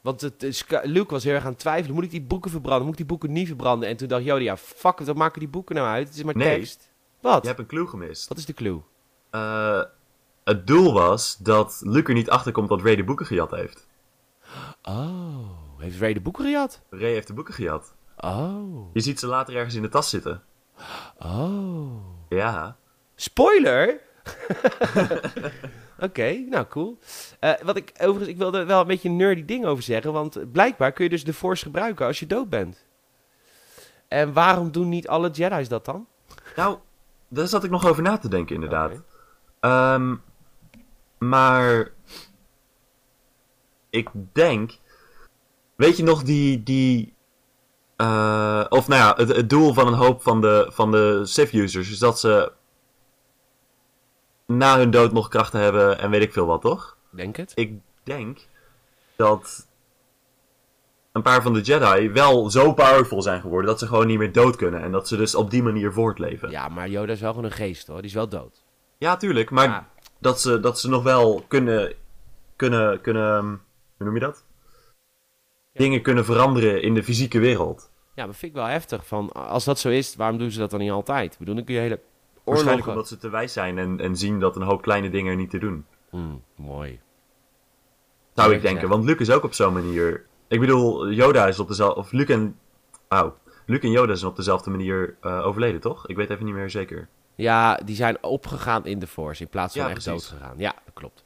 [0.00, 1.94] want het, Luke was heel erg aan het twijfelen.
[1.94, 2.82] Moet ik die boeken verbranden?
[2.82, 3.88] Moet ik die boeken niet verbranden?
[3.88, 6.08] En toen dacht Yoda, ja, fuck it, wat maken die boeken nou uit?
[6.08, 6.56] Het is maar Nee.
[6.56, 6.90] tekst.
[7.20, 7.42] Wat?
[7.42, 8.28] Je hebt een clue gemist.
[8.28, 8.80] Wat is de clue?
[9.30, 9.82] Eh,
[10.44, 13.88] het doel was dat Luke er niet achter komt dat Ray de boeken gejat heeft.
[14.82, 16.80] Oh, heeft Ray de boeken gejat?
[16.90, 17.94] Ray heeft de boeken gejat.
[18.16, 20.42] Oh, Je ziet ze later ergens in de tas zitten.
[21.18, 21.90] Oh.
[22.28, 22.76] Ja.
[23.14, 24.00] Spoiler!
[26.00, 26.98] Oké, nou cool.
[27.40, 30.52] Eh, wat ik overigens, ik wilde wel een beetje een nerdy ding over zeggen, want
[30.52, 32.86] blijkbaar kun je dus de Force gebruiken als je dood bent.
[34.08, 36.06] En waarom doen niet alle Jedi's dat dan?
[36.56, 36.78] Nou,
[37.28, 38.92] daar zat ik nog over na te denken, inderdaad.
[39.60, 40.14] Ehm,
[41.18, 41.92] maar.
[43.90, 44.78] Ik denk.
[45.76, 46.62] Weet je nog die.
[46.62, 47.13] die
[47.96, 51.90] eh, of nou ja, het, het doel van een hoop van de, van de Sith-users
[51.90, 52.52] is dat ze.
[54.46, 56.96] na hun dood nog krachten hebben en weet ik veel wat, toch?
[57.10, 57.52] Denk het.
[57.54, 58.38] Ik denk
[59.16, 59.66] dat.
[61.12, 64.32] een paar van de Jedi wel zo powerful zijn geworden dat ze gewoon niet meer
[64.32, 64.82] dood kunnen.
[64.82, 66.50] En dat ze dus op die manier voortleven.
[66.50, 68.62] Ja, maar Yoda is wel gewoon een geest hoor, die is wel dood.
[68.98, 69.50] Ja, tuurlijk.
[69.50, 69.88] Maar Ja.
[70.18, 71.92] dat, ze, dat ze nog wel kunnen,
[72.56, 73.38] kunnen, kunnen,
[73.96, 74.44] hoe noem je dat?
[75.74, 77.90] Dingen kunnen veranderen in de fysieke wereld.
[78.14, 79.06] Ja, maar vind ik wel heftig.
[79.06, 81.32] Van, als dat zo is, waarom doen ze dat dan niet altijd?
[81.32, 82.00] Ik bedoel, dan kun je hele
[82.44, 82.90] Waarschijnlijk oorlogen...
[82.90, 85.50] omdat ze te wijs zijn en, en zien dat een hoop kleine dingen er niet
[85.50, 85.86] te doen.
[86.10, 87.00] Hmm, mooi.
[88.34, 88.88] Zou ik denken.
[88.88, 90.26] Want Luke is ook op zo'n manier...
[90.48, 92.00] Ik bedoel, Yoda is op dezelfde...
[92.00, 92.58] Of Luke en...
[93.08, 93.36] Auw.
[93.66, 96.06] Luke en Yoda zijn op dezelfde manier eh, overleden, toch?
[96.08, 97.08] Ik weet even niet meer zeker.
[97.34, 100.54] Ja, die zijn opgegaan in de Force in plaats van Ja, echt doodgegaan.
[100.56, 101.22] Ja, dat klopt.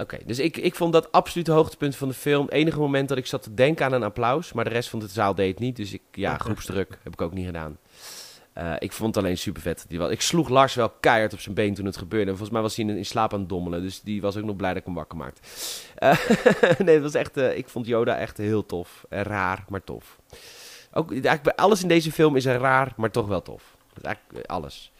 [0.00, 2.44] Oké, dus ik, ik vond dat absoluut het hoogtepunt van de film.
[2.44, 4.98] Het enige moment dat ik zat te denken aan een applaus, maar de rest van
[4.98, 5.76] de zaal deed het niet.
[5.76, 7.78] Dus ik, ja, groepsdruk heb ik ook niet gedaan.
[8.52, 9.84] Eh, ik vond het alleen super vet.
[9.88, 12.30] Die was, ik sloeg Lars wel keihard op zijn been toen het gebeurde.
[12.30, 13.82] En volgens mij was hij in, in slaap aan het dommelen.
[13.82, 15.40] Dus die was ook nog blij dat ik hem wakker maakte.
[15.94, 16.18] Eh,
[16.86, 19.04] nee, het was echt, eh, ik vond Yoda echt heel tof.
[19.08, 20.18] En raar, maar tof.
[20.92, 23.76] Ook, eigenlijk bij alles in deze film is er raar, maar toch wel tof.
[23.88, 24.92] Dat is eigenlijk alles.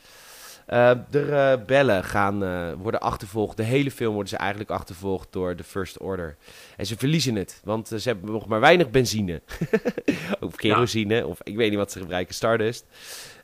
[0.70, 3.56] Eh, de rebellen gaan, eh, worden achtervolgd.
[3.56, 6.36] De hele film worden ze eigenlijk achtervolgd door de First Order.
[6.76, 9.42] En ze verliezen het, want eh, ze hebben nog maar weinig benzine.
[10.40, 12.86] of kerosine, of ik weet niet wat ze gebruiken, Stardust.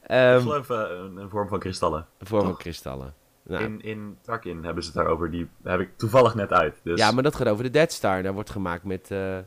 [0.03, 2.07] Ik geloof eh, een, een vorm van kristallen.
[2.19, 3.15] een vorm van kristallen.
[3.43, 5.31] Nou, In, in Tarkin hebben ze het daarover.
[5.31, 6.81] Die heb ik toevallig net uit.
[6.83, 6.99] Dus...
[6.99, 8.23] Ja, maar dat gaat over de Dead Star.
[8.23, 9.39] Daar wordt gemaakt met eh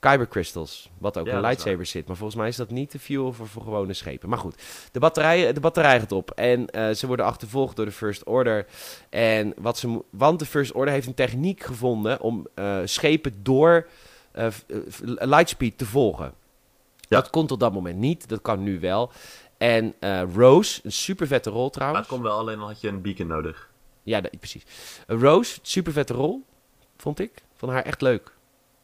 [0.00, 0.90] Kyber Crystals.
[0.98, 2.06] Wat ook Ja, in dat is lightsabers zit.
[2.06, 4.28] Maar volgens mij is dat niet de fuel voor, voor gewone schepen.
[4.28, 6.30] Maar goed, de batterij, de batterij gaat op.
[6.30, 8.66] En eh, ze worden achtervolgd door de First Order.
[9.10, 13.86] En wat ze, want de First Order heeft een techniek gevonden om eh, schepen door
[14.32, 14.46] eh,
[15.18, 16.32] lightspeed te volgen.
[17.00, 17.20] Ja.
[17.20, 18.28] Dat kon tot dat moment niet.
[18.28, 19.10] Dat kan nu wel.
[19.58, 19.94] En
[20.34, 22.00] Rose, een super vette rol Maar trouwens.
[22.00, 23.70] het komt wel, alleen dan had je een beacon nodig.
[24.02, 24.62] Ja, dat- precies.
[25.06, 26.44] Rose, super vette rol,
[26.96, 27.32] vond ik.
[27.56, 28.36] Vond haar echt leuk.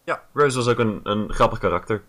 [0.04, 2.02] Ja, Rose was ook een, een grappig karakter.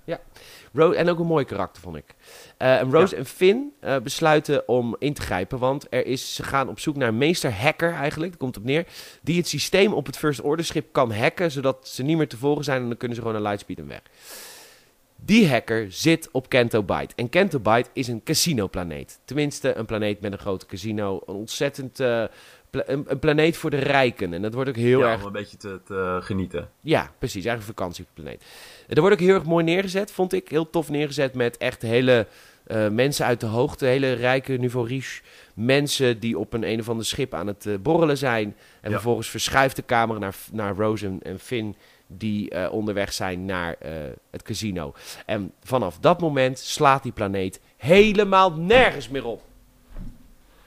[0.73, 2.15] Ro en ook een mooi karakter, vond ik.
[2.57, 6.43] Eh, en Rose en Finn eh, besluiten om in te grijpen, want er is, ze
[6.43, 8.85] gaan op zoek naar een meester-hacker eigenlijk, dat komt op neer,
[9.21, 12.37] die het systeem op het First Order schip kan hacken, zodat ze niet meer te
[12.37, 14.01] volgen zijn en dan kunnen ze gewoon naar Lightspeed en weg.
[15.15, 17.15] Die hacker zit op Canto Bight.
[17.15, 19.19] En Canto Bight is een casino-planeet.
[19.25, 21.21] Tenminste, een planeet met een groot casino.
[21.25, 21.99] Een ontzettend...
[21.99, 22.23] eh,
[22.69, 24.33] pla- een, een planeet voor de rijken.
[24.33, 26.69] En dat wordt ook heel ja, erg om een beetje te, te genieten.
[26.81, 27.45] ja, precies.
[27.45, 28.43] Eigenlijk een vakantieplaneet.
[28.87, 30.49] Er wordt ook heel erg mooi neergezet, vond ik.
[30.49, 32.27] Heel tof neergezet met echt hele
[32.67, 33.85] eh, mensen uit de hoogte.
[33.85, 35.21] Hele rijke niveau riche.
[35.53, 38.55] Mensen die op een een of ander schip aan het eh, borrelen zijn.
[38.81, 38.91] En Ja.
[38.95, 41.75] vervolgens verschuift de camera naar, naar Rose en, en Finn...
[42.07, 43.91] die eh, onderweg zijn naar eh,
[44.31, 44.93] het casino.
[45.25, 49.41] En vanaf dat moment slaat die planeet helemaal nergens meer op.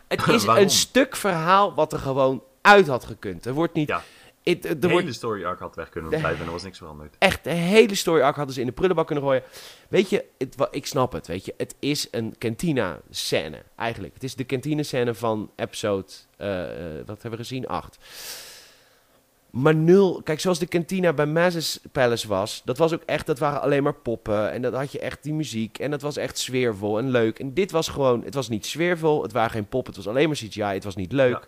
[0.09, 3.47] Het is een stuk verhaal wat er gewoon uit had gekund.
[3.47, 3.89] Er wordt niet...
[3.89, 4.03] Ja.
[4.43, 7.17] De wordt hele story arc had weg kunnen blijven en er was niks veranderd.
[7.19, 9.43] echt de hele story arc hadden ze in de prullenbak kunnen gooien.
[9.89, 11.55] Weet je, het, ik snap het, weet je.
[11.57, 14.15] Het is een cantina scène, eigenlijk.
[14.15, 16.49] Het is de cantina scène van episode, eh,
[17.07, 17.67] wat hebben we gezien?
[17.67, 17.99] 8.
[19.51, 20.21] Maar nul.
[20.25, 22.63] Kijk, zoals de kantina bij Mazes Palace was.
[22.65, 23.27] Dat was ook echt.
[23.27, 24.53] Dat waren alleen maar poppen.
[24.53, 25.79] En dat had je echt die muziek.
[25.79, 27.39] En dat was echt sfeervol en leuk.
[27.39, 28.25] En dit was gewoon.
[28.25, 29.23] Het was niet sfeervol.
[29.23, 29.95] Het waren geen poppen.
[29.95, 30.63] Het was alleen maar CGI.
[30.63, 31.31] Het was niet leuk.
[31.31, 31.43] Ja.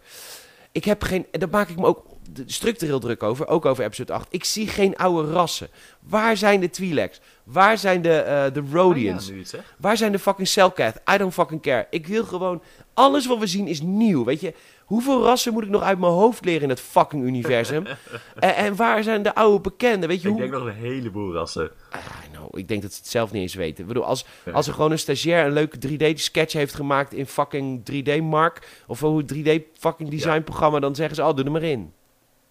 [0.72, 1.26] Ik heb geen.
[1.30, 2.04] En daar maak ik me ook
[2.46, 3.46] structureel druk over.
[3.46, 4.26] Ook over episode 8.
[4.30, 5.68] Ik zie geen oude rassen.
[6.00, 7.20] Waar zijn de Twi'leks?
[7.44, 8.62] Waar zijn de, eh de?
[8.78, 9.64] Ah, ja, zegt.
[9.78, 11.00] Waar zijn de fucking Cellcath?
[11.14, 11.86] I don't fucking care.
[11.90, 12.62] Ik wil gewoon...
[12.94, 14.54] Alles wat we zien is nieuw, weet je.
[14.90, 17.86] Hoeveel rassen moet ik nog uit mijn hoofd leren in het fucking universum?
[18.38, 20.08] en, en waar zijn de oude bekenden?
[20.08, 20.42] Weet je Ik hoe...
[20.42, 21.70] denk nog een heleboel rassen.
[21.90, 22.00] Ah,
[22.32, 23.80] nou, ik denk dat ze het zelf niet eens weten.
[23.82, 27.90] Ik bedoel, als, als er gewoon een stagiair een leuke 3D-sketch heeft gemaakt in fucking
[27.92, 28.82] 3D-mark...
[28.86, 31.92] of hoe 3D fucking design-programma, dan zeggen ze, oh, doe er maar in.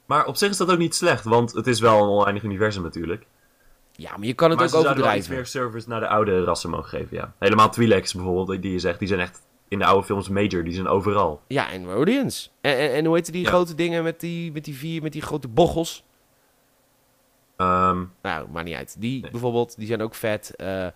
[0.06, 2.84] Maar op zich is dat ook niet slecht, want het is wel een oneindig universum
[2.84, 3.25] natuurlijk.
[3.91, 5.36] Ja, maar je kan het maar ook ze zouden wel iets overdrijven.
[5.36, 7.34] meer service naar de oude rassen mogen geven, ja.
[7.39, 10.73] Helemaal Twi'leks bijvoorbeeld, die je zegt, die zijn echt in de oude films major, die
[10.73, 11.41] zijn overal.
[11.47, 12.51] Ja, en Rhodians.
[12.62, 13.49] En, en, en hoe heet die Ja.
[13.49, 16.03] grote dingen met die, met die vier, met die grote bochels?
[17.58, 18.95] Ehm, Nou, maakt niet uit.
[18.99, 19.32] Die Nee.
[19.32, 20.55] bijvoorbeeld, die zijn ook vet.
[20.55, 20.88] Eh,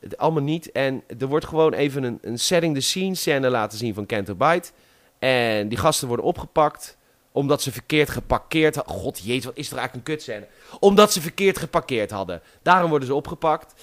[0.00, 0.72] het allemaal niet.
[0.72, 4.34] En er wordt gewoon even een, een setting the scene scène laten zien van Canto
[4.34, 4.70] Bite.
[5.18, 6.98] En die gasten worden opgepakt
[7.32, 8.94] omdat ze verkeerd geparkeerd hadden.
[8.94, 10.46] God jezus, wat is er eigenlijk een kutscène?
[10.80, 12.42] Omdat ze verkeerd geparkeerd hadden.
[12.62, 13.74] Daarom worden ze opgepakt.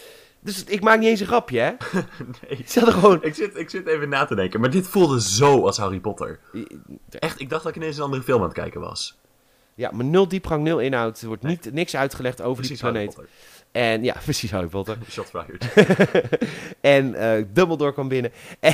[0.47, 1.71] Dus ik maak niet eens een grapje, hè?
[2.47, 2.63] nee.
[2.65, 3.23] Ze hadden gewoon...
[3.23, 6.39] Ik zit, ik zit even na te denken, maar dit voelde zo als Harry Potter.
[7.09, 9.17] Echt, ik dacht dat ik ineens een andere film aan het kijken was.
[9.75, 11.21] Ja, maar nul diepgang, nul inhoud.
[11.21, 13.17] Er wordt niet, niks uitgelegd over Precies die planeet.
[13.71, 14.97] En ja, precies Harry Potter.
[15.11, 15.73] Shot fired.
[16.81, 18.31] en eh Dumbledore kwam binnen.
[18.59, 18.73] En...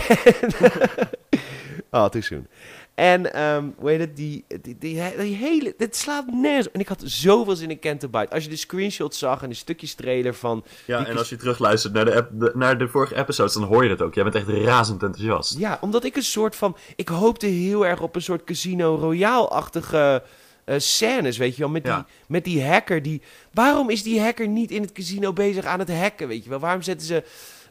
[1.91, 2.47] oh, too soon.
[2.95, 5.73] En, ehm hoe heet het, die, die, die, die hele...
[5.77, 6.71] Dit slaat nergens.
[6.71, 8.27] En ik had zoveel zin in Canterbury.
[8.29, 10.63] Als je de screenshots zag en de stukjes trailer van...
[10.85, 13.83] Ja, en als je terugluistert naar de, ep- de- naar de vorige episodes, dan hoor
[13.83, 14.13] je dat ook.
[14.13, 15.57] Jij bent echt razend enthousiast.
[15.57, 16.77] Ja, omdat ik een soort van...
[16.95, 20.23] Ik hoopte heel erg op een soort Casino Royale-achtige
[20.65, 21.71] eh, scènes, weet je wel.
[21.71, 21.95] Met, Ja.
[21.95, 23.21] die, met die hacker die...
[23.53, 26.59] Waarom is die hacker niet in het casino bezig aan het hacken, weet je wel?
[26.59, 27.23] Waarom zetten ze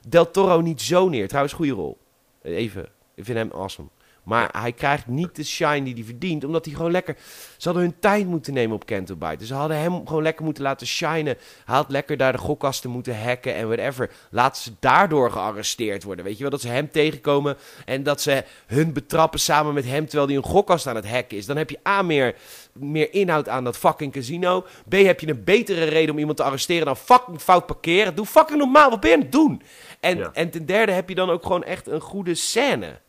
[0.08, 1.28] Del Toro niet zo neer?
[1.28, 1.98] Trouwens, goede rol.
[2.42, 3.88] Even, ik vind hem awesome.
[4.22, 7.16] Maar hij krijgt niet de shine die hij verdient, omdat hij gewoon lekker...
[7.56, 9.37] Ze hadden hun tijd moeten nemen op Canterbury.
[9.37, 11.37] Dus ze hadden hem gewoon lekker moeten laten shinen.
[11.64, 14.11] Hij had lekker daar de gokkasten moeten hacken en whatever.
[14.30, 16.24] Laten ze daardoor gearresteerd worden.
[16.24, 20.04] Weet je wel, dat ze hem tegenkomen en dat ze hun betrappen samen met hem...
[20.06, 21.46] terwijl hij een gokkast aan het hacken is.
[21.46, 22.35] Dan heb je A, meer,
[22.72, 24.64] meer inhoud aan dat fucking casino.
[24.88, 28.14] B, heb je een betere reden om iemand te arresteren dan fucking fout parkeren.
[28.14, 29.62] Doe fucking normaal, wat ben je aan het doen?
[30.00, 30.30] En, Ja.
[30.32, 33.00] en ten derde heb je dan ook gewoon echt een goede scène.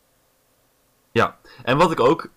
[1.14, 2.28] Ja, en wat ik ook...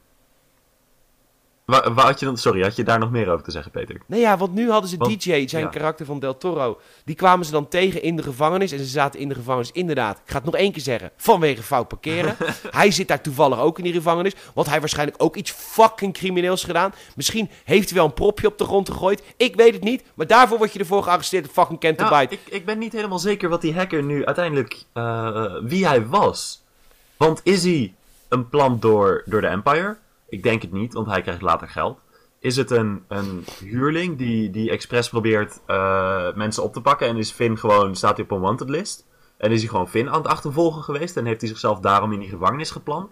[1.65, 2.37] Waar had je dan...
[2.37, 4.01] Sorry, had je daar nog meer over te zeggen, Peter?
[4.05, 5.69] Nou ja, want nu hadden ze Want- DJ, zijn ja.
[5.69, 6.79] karakter van Del Toro.
[7.05, 8.71] Die kwamen ze dan tegen in de gevangenis.
[8.71, 10.17] En ze zaten in de gevangenis, inderdaad.
[10.17, 11.11] Ik ga het nog één keer zeggen.
[11.17, 12.35] Vanwege fout parkeren.
[12.69, 14.33] hij zit daar toevallig ook in die gevangenis.
[14.33, 16.93] Want hij heeft waarschijnlijk ook iets fucking crimineels gedaan.
[17.15, 19.23] Misschien heeft hij wel een propje op de grond gegooid.
[19.37, 20.03] Ik weet het niet.
[20.13, 21.51] Maar daarvoor word je ervoor gearresteerd.
[21.51, 22.27] Fucking Canterbury.
[22.29, 24.83] ik, ik ben niet helemaal zeker wat die hacker nu uiteindelijk...
[24.93, 26.63] eh, wie hij was.
[27.17, 27.93] Want is hij
[28.29, 29.97] een plan door, door de Empire?
[30.29, 31.99] Ik denk het niet, want hij krijgt later geld.
[32.39, 37.07] Is het een, een huurling die, die expres probeert eh, mensen op te pakken...
[37.07, 39.05] en is Finn gewoon, staat hij op een wanted list?
[39.37, 41.17] En is hij gewoon Finn aan het achtervolgen geweest...
[41.17, 43.11] en heeft hij zichzelf daarom in die gevangenis geplant?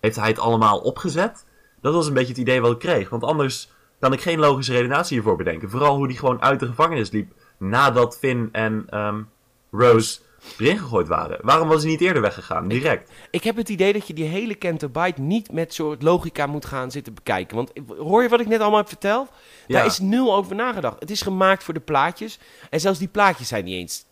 [0.00, 1.46] Heeft hij het allemaal opgezet?
[1.80, 3.08] Dat was een beetje het idee wat ik kreeg.
[3.08, 5.70] Want anders kan ik geen logische redenatie hiervoor bedenken.
[5.70, 7.32] Vooral hoe hij gewoon uit de gevangenis liep...
[7.58, 9.22] nadat Finn en ehm,
[9.70, 10.20] Rose
[10.58, 11.38] erin gegooid waren.
[11.42, 12.68] Waarom was hij niet eerder weggegaan?
[12.68, 13.10] Direct.
[13.30, 16.90] Ik heb het idee dat je die hele Canterbury niet met soort logica moet gaan
[16.90, 17.56] zitten bekijken.
[17.56, 19.28] Want hoor je wat ik net allemaal heb verteld?
[19.66, 19.86] Daar Ja.
[19.86, 21.00] is nul over nagedacht.
[21.00, 22.38] Het is gemaakt voor de plaatjes.
[22.70, 24.06] En zelfs die plaatjes zijn niet eens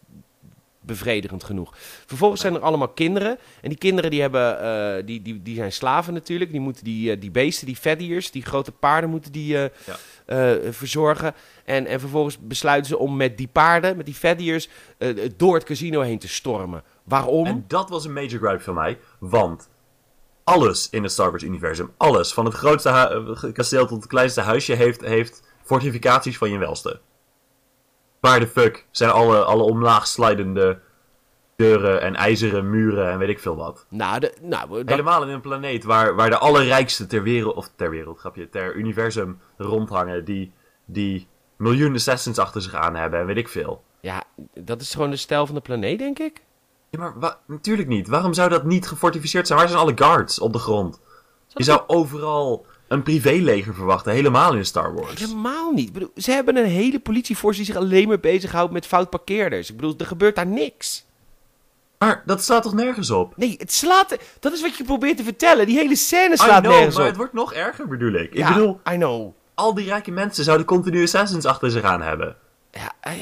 [0.81, 1.75] bevredigend genoeg.
[2.07, 3.39] Vervolgens zijn er allemaal kinderen.
[3.63, 6.51] En die kinderen die, hebben, eh, die, die, die zijn slaven natuurlijk.
[6.51, 9.97] Die moeten die, eh, die beesten, die fattiers, die grote paarden moeten die eh, Ja.
[10.27, 11.35] Eh, verzorgen.
[11.65, 15.65] En, en vervolgens besluiten ze om met die paarden, met die fattiers, eh, door het
[15.65, 16.83] casino heen te stormen.
[17.05, 17.47] Waarom?
[17.47, 18.99] En dat was een major gripe van mij.
[19.19, 19.69] Want
[20.45, 24.73] alles in het Star Wars-universum, alles, van het grootste eh, kasteel tot het kleinste huisje,
[24.73, 27.01] heeft, heeft fortificaties van je welste.
[28.21, 30.81] Waar de fuck zijn alle, alle omlaag slidende
[31.61, 33.87] deuren en ijzeren muren en weet ik veel wat.
[33.89, 37.71] Nou, de, nou dat- Helemaal in een planeet waar, waar de allerrijkste ter wereld, of
[37.77, 40.53] ter wereld, grapje, ter universum rondhangen, die,
[40.85, 43.83] die miljoenen assassins achter zich aan hebben en weet ik veel.
[44.01, 44.23] ja,
[44.55, 46.43] dat is gewoon de stijl van de planeet, denk ik.
[46.91, 48.09] Ja, maar natuurlijk niet.
[48.09, 49.59] Waarom zou dat niet gefortificeerd zijn?
[49.59, 51.01] Waar zijn alle guards op de grond?
[51.49, 55.21] Je zou overal een privéleger verwachten, helemaal in Star Wars.
[55.21, 55.87] Helemaal niet.
[55.87, 59.71] Ik bedoel, ze hebben een hele politieforce die zich alleen maar bezighoudt met fout parkeerders.
[59.71, 61.05] Ik bedoel, er gebeurt daar niks.
[61.99, 63.37] Maar dat staat toch nergens op?
[63.37, 64.17] Nee, het slaat...
[64.41, 65.67] Dat is wat je probeert te vertellen.
[65.67, 67.09] Die hele scène I slaat know, nergens maar op.
[67.09, 68.35] het wordt nog erger bedoel ik.
[68.35, 69.33] ja, Ik bedoel, I know.
[69.55, 72.37] al die rijke mensen zouden continu assassins achter zich aan hebben.
[72.71, 73.13] Ja, eh,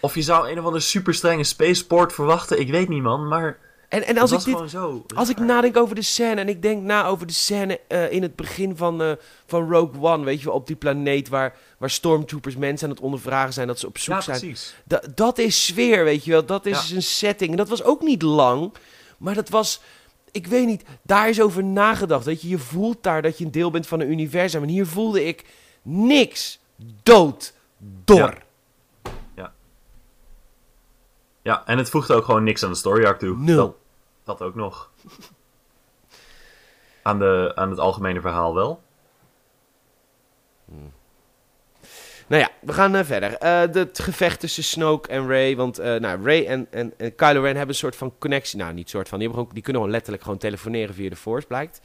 [0.00, 3.58] Of je zou een of andere super strenge spaceport verwachten, ik weet niet man, maar
[3.88, 5.04] en, en als ik dit, zo.
[5.14, 8.22] Als ik nadenk over de scène en ik denk na over de scène eh, in
[8.22, 9.12] het begin van, eh,
[9.46, 13.02] van Rogue One, weet je wel, op die planeet waar, waar stormtroopers mensen aan het
[13.04, 14.56] ondervragen zijn, dat ze op zoek Ja, zijn.
[14.84, 16.96] Da- dat is sfeer, weet je wel, dat is Ja.
[16.96, 17.50] een setting.
[17.50, 18.72] En dat was ook niet lang,
[19.18, 19.80] maar dat was,
[20.30, 22.24] ik weet niet, daar is over nagedacht.
[22.24, 24.62] Weet je, je voelt daar dat je een deel bent van een universum.
[24.62, 25.44] En hier voelde ik
[25.82, 26.58] niks,
[27.02, 27.52] dood,
[28.04, 28.16] dor.
[28.18, 28.46] Ja.
[31.42, 33.36] Ja, en het voegde ook gewoon niks aan de story arc toe.
[33.36, 33.78] Nul.
[34.24, 34.90] Dat, dat ook nog.
[37.02, 38.82] Aan, de, aan het algemene verhaal wel.
[42.26, 43.32] Nou ja, we gaan eh, verder.
[43.34, 45.56] Eh, de- het gevecht tussen Snoke en Rey.
[45.56, 48.58] Want eh, nou, Rey en, en, en Kylo Ren hebben een soort van connectie.
[48.58, 49.18] Nou, niet soort van.
[49.18, 51.80] Die, hebben gewoon, die kunnen gewoon letterlijk gewoon telefoneren via de Force, blijkt.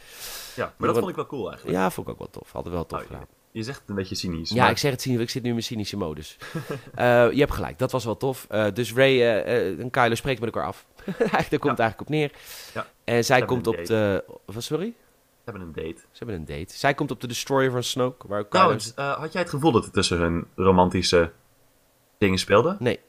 [0.55, 1.77] Ja, maar dat vond ik wel cool eigenlijk.
[1.77, 2.51] Ja, vond ik ook wel tof.
[2.51, 3.27] Hadden wel tof Nou, gedaan.
[3.53, 4.49] Je zegt het een beetje cynisch.
[4.49, 5.21] Ja, maar- ik zeg het cynisch.
[5.21, 6.37] Ik zit nu in mijn cynische modus.
[6.95, 7.79] Eh, je hebt gelijk.
[7.79, 8.45] Dat was wel tof.
[8.49, 10.85] Eh, dus Rey eh, en Kylo spreken met elkaar af.
[11.31, 12.31] Daar komt het eigenlijk op neer.
[12.73, 12.87] Ja.
[13.03, 14.23] En zij komt op de...
[14.45, 14.85] Wat, sorry?
[15.43, 15.99] We hebben een date.
[16.11, 16.77] Ze hebben een date.
[16.77, 18.27] Zij komt op de Destroyer van Snoke.
[18.27, 18.77] Waar Kylo...
[18.95, 21.31] Eh, had jij het gevoel dat er tussen hun romantische
[22.17, 22.75] dingen speelde?
[22.79, 22.99] Nee.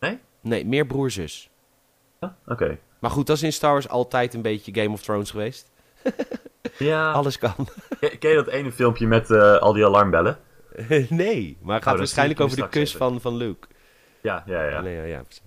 [0.00, 0.18] Nee?
[0.40, 1.50] Nee, meer broer-zus.
[2.20, 2.36] Ja?
[2.46, 2.78] Oké.
[2.98, 5.70] Maar goed, dat is in Star Wars altijd een beetje Game of Thrones geweest.
[6.78, 7.12] Ja.
[7.12, 7.68] Alles kan.
[8.18, 10.38] Ken, je dat ene filmpje met eh, al die alarmbellen?
[11.08, 13.66] nee, maar het gaat dat waarschijnlijk over de kus van, van Luke.
[14.20, 14.80] Ja, ja, ja.
[14.80, 15.42] Nee, ja, ja, precies.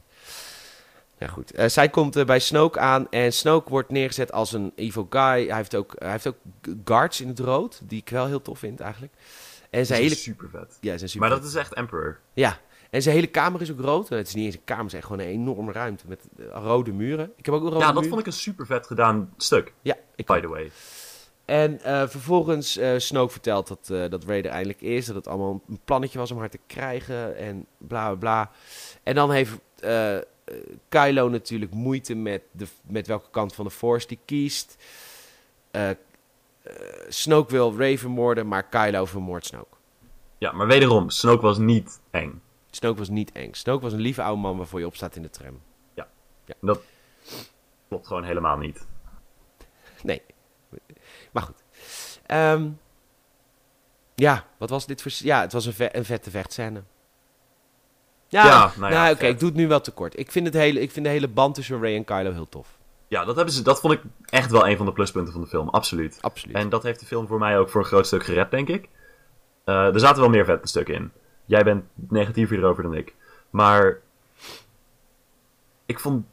[1.18, 1.52] Ja, goed.
[1.52, 5.48] Eh, zij komt eh, bij Snoke aan en Snoke wordt neergezet als een evil guy.
[5.48, 6.38] Hij heeft ook, hij heeft ook
[6.86, 9.14] guards in het rood, die ik wel heel tof vind eigenlijk.
[9.70, 10.16] En zijn hele...
[10.16, 10.78] super vet.
[10.82, 11.30] Ja, zijn super...
[11.30, 12.20] Maar dat is echt Emperor.
[12.34, 14.10] Ja, en zijn hele kamer is ook rood.
[14.10, 16.92] Het is niet eens een kamer, het is gewoon een enorme ruimte met eh, rode
[16.92, 17.32] muren.
[17.36, 20.26] Ik heb ook rode Ja, dat vond ik een super vet gedaan stuk, Ja, ik
[20.26, 20.72] by the way.
[21.46, 25.06] En eh, vervolgens uh, Snoke vertelt dat, uh, dat Rey er eindelijk is.
[25.06, 27.38] Dat het allemaal een plannetje was om haar te krijgen.
[27.38, 28.52] En bla bla bla.
[29.04, 29.60] En dan heeft
[30.90, 34.76] Kylo natuurlijk moeite met, de, met welke kant van de Force die kiest.
[37.08, 39.76] Snoke wil Rey vermoorden, maar Kylo vermoordt Snoke.
[40.38, 42.42] Ja, maar wederom, Snoke was niet eng.
[42.78, 43.54] Snoke was niet eng.
[43.54, 45.62] Snoke was een lieve oude man waarvoor je opstaat in de tram.
[45.94, 46.08] Ja,
[46.46, 46.54] ja.
[46.62, 46.82] dat
[47.88, 48.88] klopt gewoon helemaal niet.
[50.04, 50.22] Nee.
[51.32, 51.64] Maar goed.
[52.28, 52.80] Um,
[54.16, 55.12] ja, wat was dit voor...
[55.16, 56.84] Ja, het was een, ve een vette vechtscène.
[58.28, 60.20] Ja, ja nou, ja, nou oké, ik doe het nu wel tekort.
[60.20, 62.78] Ik vind, het hele, ik vind de hele band tussen Ray en Kylo heel tof.
[63.08, 65.48] Ja, dat, hebben ze, dat vond ik echt wel een van de pluspunten van de
[65.48, 66.18] film, absoluut.
[66.22, 66.56] Absoluut.
[66.56, 68.90] En dat heeft de film voor mij ook voor een groot stuk gered, denk ik.
[69.66, 71.12] Uh, er zaten wel meer vette stukken in.
[71.48, 73.16] Jij bent negatiever erover dan ik.
[73.50, 73.98] Maar
[75.86, 76.26] ik vond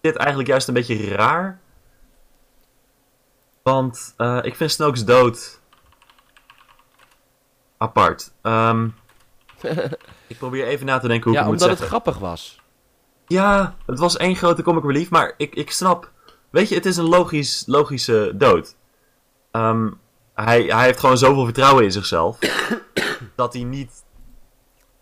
[0.00, 1.60] dit eigenlijk juist een beetje raar.
[3.62, 5.60] Want uh, ik vind Snoke's dood
[7.76, 8.32] apart.
[8.42, 8.94] Um,
[10.26, 11.78] ik probeer even na te denken hoe ja, ik het moet zeggen.
[11.78, 11.96] zeggen.
[11.96, 12.62] omdat het grappig was.
[13.26, 16.12] Ja, het was één grote comic relief, maar ik, ik snap...
[16.50, 18.76] Weet je, het is een logisch, logische dood.
[19.52, 20.00] Um,
[20.34, 22.38] hij, hij heeft gewoon zoveel vertrouwen in zichzelf...
[23.36, 24.04] dat hij niet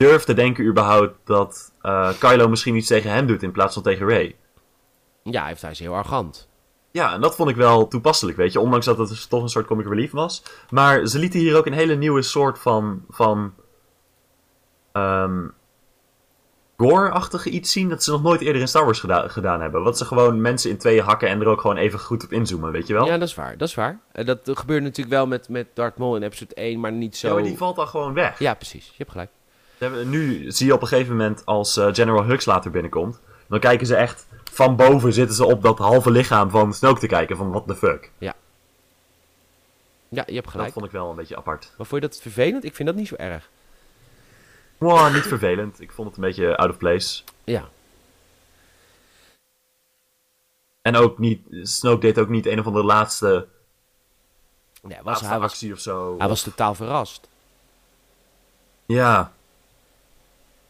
[0.02, 3.82] durft te denken überhaupt dat uh, Kylo misschien iets tegen hem doet in plaats van
[3.82, 4.36] tegen Rey.
[5.22, 6.48] Ja, hij, is heel arrogant.
[6.90, 8.60] Ja, en dat vond ik wel toepasselijk, weet je.
[8.60, 10.42] Ondanks dat het dus toch een soort comic relief was.
[10.70, 13.04] Maar ze lieten hier ook een hele nieuwe soort van...
[13.10, 13.54] van
[14.92, 15.54] um,
[16.76, 19.82] gore-achtige iets zien dat ze nog nooit eerder in Star Wars geda gedaan hebben.
[19.82, 22.72] Wat ze gewoon mensen in tweeën hakken en er ook gewoon even goed op inzoomen,
[22.72, 23.06] weet je wel?
[23.06, 23.56] Ja, dat is waar.
[23.56, 24.00] Dat is waar.
[24.12, 27.28] En dat gebeurt natuurlijk wel met, met Darth Maul in episode 1, maar niet zo...
[27.28, 28.38] Ja, maar die valt dan gewoon weg.
[28.38, 28.86] Ja, precies.
[28.86, 29.30] Je hebt gelijk.
[29.90, 33.86] Nu zie je op een gegeven moment als uh, General Hux later binnenkomt, dan kijken
[33.86, 37.50] ze echt van boven zitten ze op dat halve lichaam van Snoke te kijken van
[37.50, 38.10] what the fuck.
[38.18, 38.34] Ja.
[40.08, 40.64] Ja, je hebt gelijk.
[40.64, 41.72] Dat vond ik wel een beetje apart.
[41.76, 42.64] Maar vond je dat vervelend?
[42.64, 43.48] Ik vind dat niet zo erg.
[44.78, 45.80] Wow, niet vervelend.
[45.80, 47.22] Ik vond het een beetje out of place.
[47.44, 47.68] Ja.
[50.82, 53.46] En ook niet, Snoke deed ook niet een of andere laatste,
[54.82, 56.14] nee, was, laatste hij was, actie of zo.
[56.18, 57.28] Hij was totaal verrast.
[58.86, 59.32] Ja.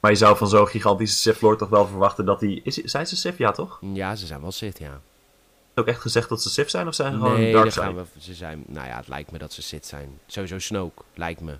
[0.02, 2.60] Maar je zou van zo'n gigantische Sith Lord toch wel verwachten dat hij...
[2.64, 3.36] Is, zijn ze Sith?
[3.36, 3.78] Ja, toch?
[3.80, 5.00] Ja, ze zijn wel Sith, ja.
[5.74, 7.84] Is ook echt gezegd dat ze Sith zijn of zijn ze gewoon nee, Dark Side?
[7.84, 8.64] gaan we, ze zijn...
[8.66, 10.20] Nou ja, het lijkt me dat ze Sith zijn.
[10.26, 11.58] Sowieso Snoke, lijkt me.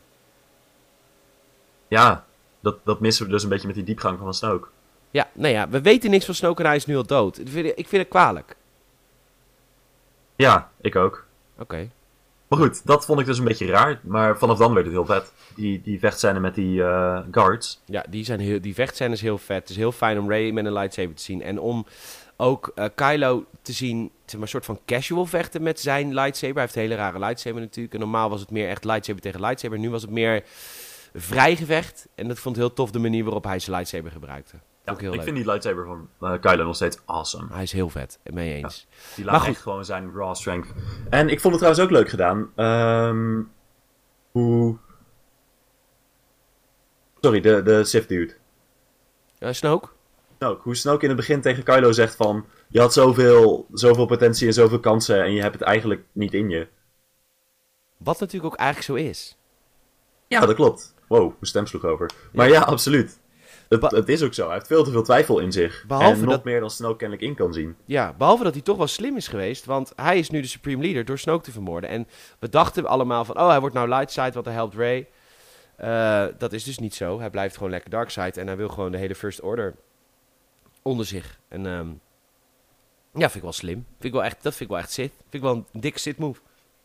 [1.89, 2.25] Ja,
[2.61, 4.69] dat, dat missen we dus een beetje met die diepgang van Snoke.
[5.11, 7.39] Ja, nou ja, we weten niks van Snoke en hij is nu al dood.
[7.39, 8.57] Ik vind, ik vind het kwalijk.
[10.37, 11.25] Ja, ik ook.
[11.53, 11.63] Oké.
[11.63, 11.91] Okay.
[12.53, 14.01] Maar goed, dat vond ik dus een beetje raar.
[14.03, 15.33] Maar vanaf dan werd het heel vet.
[15.57, 17.81] Die, die vechtscène met die uh, guards.
[17.85, 19.61] Ja, die, zijn heel, die vechtscènes heel vet.
[19.61, 21.43] Het is heel fijn om Ray met een lightsaber te zien.
[21.43, 21.87] En om
[22.37, 26.55] ook eh, Kylo te zien, zeg maar, een soort van casual vechten met zijn lightsaber.
[26.55, 27.95] Hij heeft een hele rare lightsaber natuurlijk.
[27.95, 29.79] En normaal was het meer echt lightsaber tegen lightsaber.
[29.79, 30.43] Nu was het meer
[31.15, 32.09] vrij gevecht.
[32.15, 34.57] En dat vond ik heel tof de manier waarop hij zijn lightsaber gebruikte.
[34.85, 35.23] Ja, ik leuk.
[35.23, 37.47] vind die lightsaber van eh, Kylo nog steeds awesome.
[37.53, 38.87] Hij is heel vet, mee je eens.
[39.15, 39.53] Die Maar laat goed.
[39.53, 40.73] echt gewoon zijn raw strength.
[41.11, 42.51] En ik vond het trouwens ook leuk gedaan.
[42.57, 43.43] Ehm,
[44.31, 44.77] hoe...
[47.21, 48.35] Sorry, de, de Sith dude.
[49.51, 49.89] Snoke?
[50.39, 50.63] Snoke.
[50.63, 52.47] Hoe Snoke in het begin tegen Kylo zegt van...
[52.69, 56.49] Je had zoveel, zoveel potentie en zoveel kansen en je hebt het eigenlijk niet in
[56.51, 56.69] je.
[57.97, 59.39] Wat natuurlijk ook eigenlijk zo is.
[60.27, 60.95] Ja, dat klopt.
[61.09, 62.11] Wow, mijn stem sloeg over.
[62.33, 63.21] Maar ja, absoluut.
[63.81, 64.45] Het, is ook zo.
[64.45, 65.85] Hij heeft veel te veel twijfel in zich.
[65.87, 67.77] Behalve en nog dat- meer dan Snoke kennelijk in kan zien.
[67.85, 69.65] Ja, behalve dat hij toch wel slim is geweest.
[69.65, 71.91] Want hij is nu de Supreme Leader door Snoke te vermoorden.
[71.91, 72.09] En
[72.39, 75.09] we dachten allemaal van, oh, hij wordt nou Lightside, want hij helpt Rey.
[75.77, 77.19] Eh, dat is dus niet zo.
[77.21, 78.41] Hij blijft gewoon lekker Darkside.
[78.41, 79.75] En hij wil gewoon de hele First Order
[80.83, 81.39] onder zich.
[81.49, 81.87] En ehm,
[83.13, 83.75] ja, vind ik wel slim.
[83.91, 85.13] Vind ik wel echt, dat vind ik wel echt Sith.
[85.21, 86.41] Vind ik wel een dikke Sith move.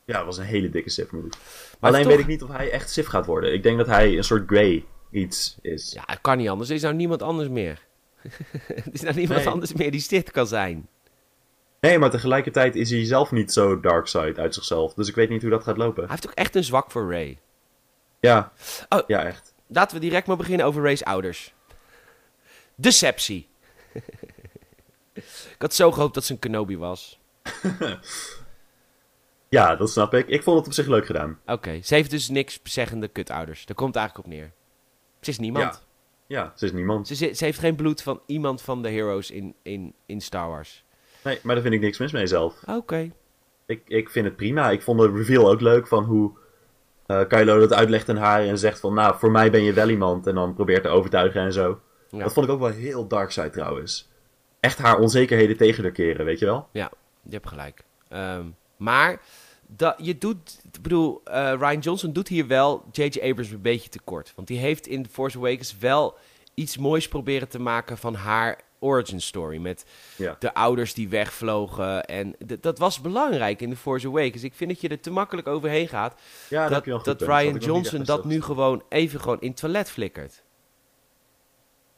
[0.06, 1.28] Ja, dat was een hele dikke Sith move.
[1.80, 3.54] Maar Alleen toch- weet ik niet of hij echt Sith gaat worden.
[3.54, 5.92] Ik denk dat hij een soort Grey iets is.
[5.92, 6.70] Ja, het kan niet anders.
[6.70, 7.86] Er is nou niemand anders meer.
[8.68, 9.50] er is nou niemand Nee.
[9.50, 10.88] anders meer die Sith kan zijn.
[11.80, 14.94] Nee, maar tegelijkertijd is hij zelf niet zo dark side uit zichzelf.
[14.94, 16.02] Dus ik weet niet hoe dat gaat lopen.
[16.04, 17.40] Hij heeft ook echt een zwak voor Rey.
[18.20, 18.52] Ja,
[18.90, 19.00] Oh.
[19.08, 19.54] ja echt.
[19.68, 21.54] Laten we direct maar beginnen over Ray's ouders.
[22.76, 23.48] Deceptie.
[25.54, 27.20] ik had zo gehoopt dat ze een Kenobi was.
[29.50, 30.28] Ja, dat snap ik.
[30.28, 31.40] Ik vond het op zich leuk gedaan.
[31.46, 33.66] Oké, ze heeft dus niks zeggende kutouders.
[33.66, 34.52] Daar komt het eigenlijk op neer.
[35.28, 35.86] Ze is niemand.
[36.28, 37.08] Ja, ze is niemand.
[37.08, 40.48] Ze, ze, ze heeft geen bloed van iemand van de heroes in, in, in Star
[40.48, 40.84] Wars.
[41.24, 42.64] Nee, maar daar vind ik niks mis mee zelf.
[42.66, 43.12] Oké.
[43.66, 44.70] Ik, ik vind het prima.
[44.70, 46.32] Ik vond de reveal ook leuk van hoe
[47.06, 49.90] eh Kylo dat uitlegt aan haar en zegt van, nou, voor mij ben je wel
[49.90, 50.28] iemand.
[50.28, 51.80] En dan probeert te overtuigen en zo.
[52.10, 52.24] Ja.
[52.24, 54.10] Dat vond ik ook wel heel dark side trouwens.
[54.60, 56.68] Echt haar onzekerheden tegen haar keren, weet je wel?
[56.72, 56.92] Ja,
[57.24, 57.84] je hebt gelijk.
[58.10, 58.46] Ehm,
[58.78, 59.22] maar
[59.68, 63.20] dat, je doet, ik bedoel, eh, Ryan Johnson doet hier wel J.J.
[63.20, 64.34] Abrams een beetje tekort.
[64.36, 66.18] Want die heeft in The Force Awakens wel
[66.54, 69.58] iets moois proberen te maken van haar origin story.
[69.58, 70.36] Met Ja.
[70.40, 72.06] de ouders die wegvlogen.
[72.06, 74.44] En dat was belangrijk in The Force Awakens.
[74.44, 76.22] Ik vind dat je er te makkelijk overheen gaat.
[76.50, 77.22] Ja, dat.
[77.22, 80.44] Ryan Johnson dat nu gewoon even gewoon in het toilet flikkert.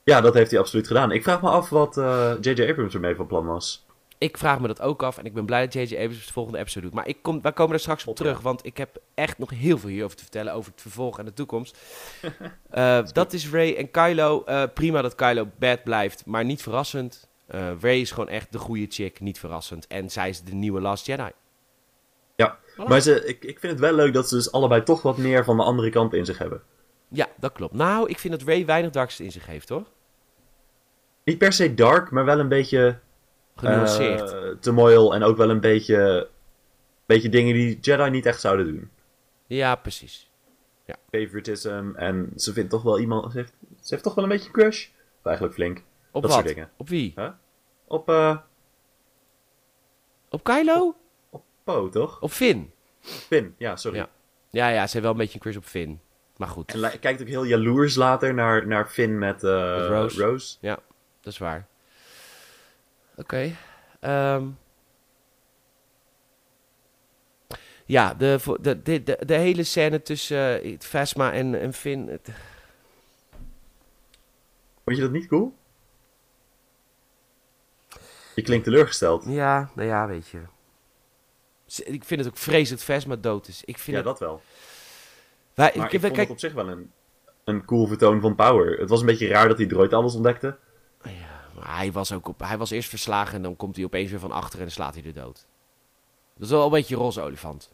[0.04, 1.12] Ja, dat heeft hij absoluut gedaan.
[1.12, 2.70] Ik vraag me af wat eh, J.J.
[2.70, 3.86] Abrams ermee van plan was.
[4.20, 5.96] Ik vraag me dat ook af en ik ben blij dat J.J.
[5.96, 6.96] Abrams de volgende episode doet.
[6.96, 9.78] Maar ik kom, wij komen er straks op terug, want ik heb echt nog heel
[9.78, 11.78] veel hierover te vertellen over het vervolg en de toekomst.
[12.70, 14.44] Eh, dat is Ray en Kylo.
[14.44, 17.28] Eh, prima dat Kylo bad blijft, maar niet verrassend.
[17.48, 19.88] Eh Ray is gewoon echt de goede chick, niet verrassend.
[19.88, 21.30] En zij is de nieuwe Last Jedi.
[22.36, 22.88] Ja, Voilà.
[22.88, 25.44] maar ze, ik, ik vind het wel leuk dat ze dus allebei toch wat meer
[25.44, 26.62] van de andere kant in zich hebben.
[27.08, 27.74] Ja, dat klopt.
[27.74, 29.84] Nou, ik vind dat Ray weinig darks in zich heeft, hoor.
[31.24, 33.00] Niet per se dark, maar wel een beetje
[33.60, 34.62] Genuanceerd.
[34.62, 36.28] turmoil en ook wel een beetje,
[37.06, 38.90] beetje dingen die Jedi niet echt zouden doen.
[39.48, 40.28] ja, precies.
[41.12, 44.52] Favoritism en ze vindt toch wel iemand, ze heeft, ze heeft toch wel een beetje
[44.52, 44.88] crush.
[45.20, 45.78] Of eigenlijk flink.
[46.12, 46.32] Op Dat wat?
[46.32, 46.70] soort dingen.
[46.78, 47.14] Op wie?
[47.88, 48.38] Op, eh
[50.30, 50.96] Op Kylo?
[51.30, 52.22] op Poe, toch?
[52.22, 52.72] Op Finn?
[53.02, 53.98] Finn, ja, sorry.
[53.98, 54.10] Ja.
[54.50, 56.00] Ja, ja, ze heeft wel een beetje een crush op Finn.
[56.38, 60.22] Maar goed, En kijkt ook heel jaloers later naar, naar Finn met, Met Rose.
[60.24, 60.58] Rose.
[60.62, 60.80] dat
[61.34, 61.68] is waar.
[63.20, 63.52] Oké.
[64.00, 64.48] ehm.
[67.86, 72.20] ja, de, de, de, de, de hele scène tussen eh, Vesma en, en Finn.
[74.84, 75.58] Vond je dat niet cool?
[78.36, 79.26] Je klinkt teleurgesteld.
[79.28, 80.42] ja, nou ja, weet je.
[81.86, 83.64] Ik vind het ook vreselijk dat Vesma dood is.
[83.66, 84.06] Ik vind Ja, het...
[84.06, 84.42] dat wel.
[85.54, 86.92] Wij, Maar ik, ik wij- vond kijk, het op zich wel een,
[87.44, 88.80] een cool vertoon van power.
[88.80, 90.58] Het was een beetje raar dat hij droid alles ontdekte.
[91.02, 91.14] maar
[91.64, 94.32] hij, was ook op, hij was eerst verslagen en dan komt hij opeens weer van
[94.32, 95.48] achter en slaat hij er dood.
[96.34, 97.72] Dat is wel een beetje een roze olifant.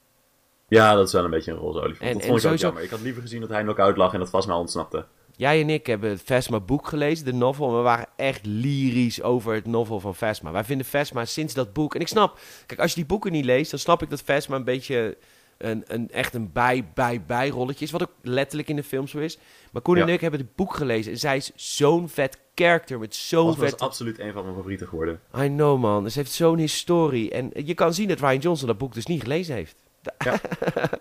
[0.67, 2.01] Ja, dat is wel een beetje een roze olifant.
[2.09, 2.83] En- dat vond ik sowieso- ook jammer.
[2.83, 5.05] Ik had liever gezien dat hij knock-out lag en dat vast maar ontsnapte.
[5.38, 7.69] Jij en ik hebben het Vesma boek gelezen, de novel.
[7.69, 10.51] En we waren echt lyrisch over het novel van Vesma.
[10.51, 11.95] Wij vinden Vesma sinds dat boek...
[11.95, 13.71] En ik snap, kijk, als je die boeken niet leest...
[13.71, 15.17] dan snap ik dat Vesma een beetje
[15.57, 17.91] een, een, echt een bij, bij, bijrolletje is.
[17.91, 19.37] Wat ook letterlijk in de film zo is.
[19.71, 21.11] Maar Koen en ik hebben het boek gelezen.
[21.11, 23.79] En zij is zo'n vet character met zo'n vet...
[23.79, 25.19] absoluut een van mijn favorieten geworden.
[25.37, 27.31] I know man, dus ze heeft zo'n historie.
[27.31, 29.75] En je kan zien dat Ryan Johnson dat boek dus niet gelezen heeft.
[30.17, 30.39] Ja.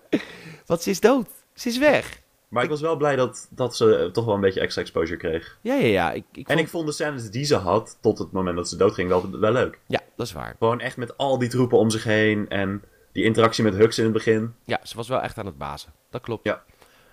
[0.65, 1.27] Want ze is dood.
[1.53, 2.23] Ze is weg.
[2.47, 5.17] Maar ik was wel blij dat, dat ze eh, toch wel een beetje extra exposure
[5.17, 5.57] kreeg.
[5.61, 6.11] Ja, ja, ja.
[6.11, 8.77] Ik, ik En ik vond de scènes die ze had, tot het moment dat ze
[8.77, 9.79] doodging, wel, wel leuk.
[9.87, 10.55] Ja, dat is waar.
[10.59, 12.83] Gewoon echt met al die troepen om zich heen en
[13.15, 14.53] die interactie met Hux in het begin.
[14.63, 15.91] Ja, ze was wel echt aan het bazen.
[16.09, 16.45] Dat klopt.
[16.45, 16.63] Ja.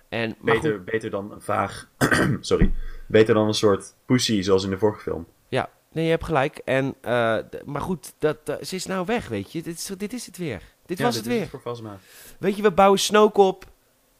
[0.09, 1.89] En, Beter, beter dan een vaag...
[2.39, 2.73] sorry.
[3.07, 5.27] Beter dan een soort pussy zoals in de vorige film.
[5.47, 6.57] Ja, Nee, je hebt gelijk.
[6.57, 9.61] En, eh, maar goed, dat, eh, ze is nou weg, weet je.
[9.61, 10.61] Dit is, dit is het weer.
[10.85, 11.61] Dit Ja, was dit het is weer.
[11.61, 11.99] voor.
[12.39, 13.65] Weet je, we bouwen Snoke op.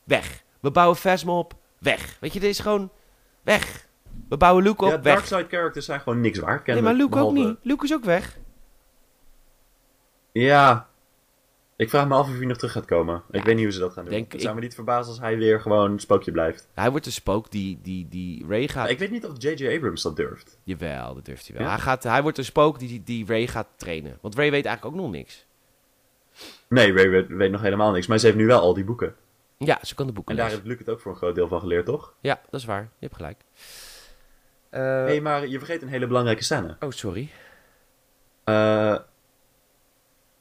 [0.04, 0.44] Weg.
[0.60, 1.54] We bouwen Phasma op.
[1.78, 2.18] Weg.
[2.20, 2.92] Weet je, dit is gewoon
[3.42, 3.88] weg.
[4.30, 4.92] We bouwen Luke op.
[4.92, 5.14] Ja, weg.
[5.14, 6.66] Dark Side characters zijn gewoon niks waard.
[6.66, 7.58] Nee, maar Luke ook niet.
[7.62, 8.38] Luke is ook weg.
[10.32, 10.88] Ja.
[11.76, 13.24] Ik vraag me af of hij nog terug gaat komen.
[13.32, 14.14] Ja, ik weet niet hoe ze dat gaan doen.
[14.14, 16.68] denk ik- zou me niet verbazen als hij weer gewoon spookje blijft.
[16.74, 18.90] Hij wordt de spook die, die, die Ray gaat...
[18.90, 19.76] Ik weet niet of J.J.
[19.76, 20.58] Abrams dat durft.
[20.64, 21.66] Jawel, dat durft hij wel.
[21.66, 21.72] Ja?
[21.74, 24.18] Hij, gaat, hij wordt een spook die, die Ray gaat trainen.
[24.22, 25.46] Want Ray weet eigenlijk ook nog niks.
[26.68, 28.08] Nee, Ray weet, weet nog helemaal niks.
[28.08, 29.16] Maar ze heeft nu wel al die boeken.
[29.58, 31.48] Ja, ze kan de boeken En daar heeft Luke het ook voor een groot deel
[31.48, 32.14] van geleerd, toch?
[32.22, 32.82] Ja, dat is waar.
[32.82, 33.42] Je hebt gelijk.
[34.70, 36.76] Eh, Hé, hey, maar je vergeet een hele belangrijke scène.
[36.80, 37.30] Oh, sorry.
[38.44, 38.96] Eh,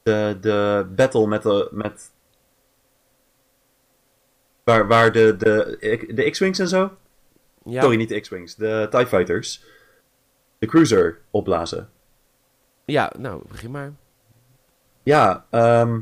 [0.03, 1.67] de, de battle met de...
[1.71, 2.11] Met...
[4.63, 5.77] Waar, waar de, de,
[6.13, 6.97] de X-Wings en zo...
[7.65, 7.81] Ja.
[7.81, 8.55] Sorry, niet de X-Wings.
[8.55, 9.63] De TIE Fighters.
[10.59, 11.89] De Cruiser opblazen.
[12.85, 13.93] Ja, nou, begin maar.
[15.03, 15.99] Ja, ehm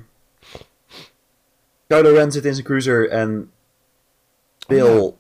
[1.88, 3.52] Kylo Ren zit in zijn cruiser en
[4.68, 5.06] wil...
[5.06, 5.18] Oh,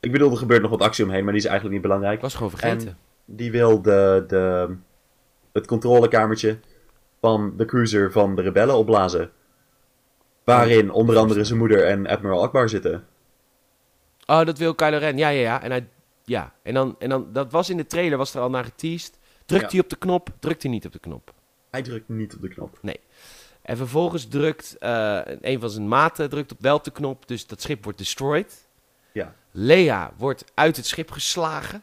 [0.00, 2.16] Ik bedoel, er gebeurt nog wat actie omheen, maar die is eigenlijk niet belangrijk.
[2.16, 2.88] Ik was gewoon vergeten.
[2.88, 4.74] En die wil de, de,
[5.52, 6.58] het controlekamertje
[7.20, 9.30] van de cruiser van de rebellen opblazen.
[10.44, 13.06] Waarin onder andere zijn moeder en Admiral Akbar zitten.
[14.26, 15.16] Oh, dat wil Kylo Ren.
[15.18, 15.62] Ja, ja, ja.
[15.62, 15.88] En hij...
[16.24, 16.52] Ja.
[16.62, 16.96] En dan...
[16.98, 17.32] En dan...
[17.32, 19.18] Dat was in de trailer, was er al naar geteased.
[19.46, 19.68] Drukt Ja.
[19.70, 21.32] hij op de knop, drukt hij niet op de knop.
[21.70, 22.78] Hij drukt niet op de knop.
[23.62, 27.46] En vervolgens drukt eh, een van zijn maten drukt op wel op de knop, dus
[27.46, 28.68] dat schip wordt destroyed.
[29.12, 29.34] Ja.
[29.50, 31.82] Leia wordt uit het schip geslagen.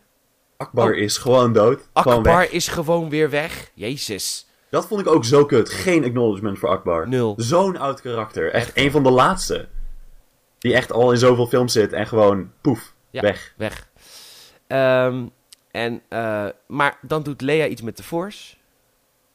[0.58, 0.98] Akbar Oh.
[0.98, 1.88] is gewoon dood.
[1.94, 2.18] Gewoon.
[2.18, 3.72] Akbar is gewoon weer weg.
[3.74, 4.48] Jezus.
[4.76, 5.69] Dat vond ik ook zo kut.
[5.69, 7.07] Geen acknowledgement voor Akbar.
[7.07, 7.34] Nul.
[7.38, 8.51] Zo'n oud karakter.
[8.51, 8.78] Echt Echt.
[8.78, 9.67] een van de laatste.
[10.57, 13.21] Die echt al in zoveel films zit en gewoon poef, Ja.
[13.21, 13.53] weg.
[13.57, 13.89] Weg.
[14.67, 15.26] Ehm,
[15.71, 18.55] en, eh, maar dan doet Leia iets met de Force.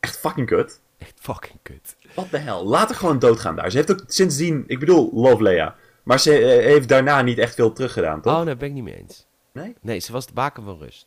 [0.00, 0.80] Echt fucking kut.
[0.98, 1.96] Echt fucking kut.
[2.14, 2.66] Wat de hel.
[2.66, 3.70] Laat haar gewoon doodgaan daar.
[3.70, 5.74] Ze heeft ook sindsdien, ik bedoel, love Leia.
[6.02, 8.38] Maar ze eh, heeft daarna niet echt veel teruggedaan, toch?
[8.38, 9.26] Oh, daar ben ik niet mee eens.
[9.52, 9.76] Nee?
[9.80, 11.06] Nee, ze was de baken van rust.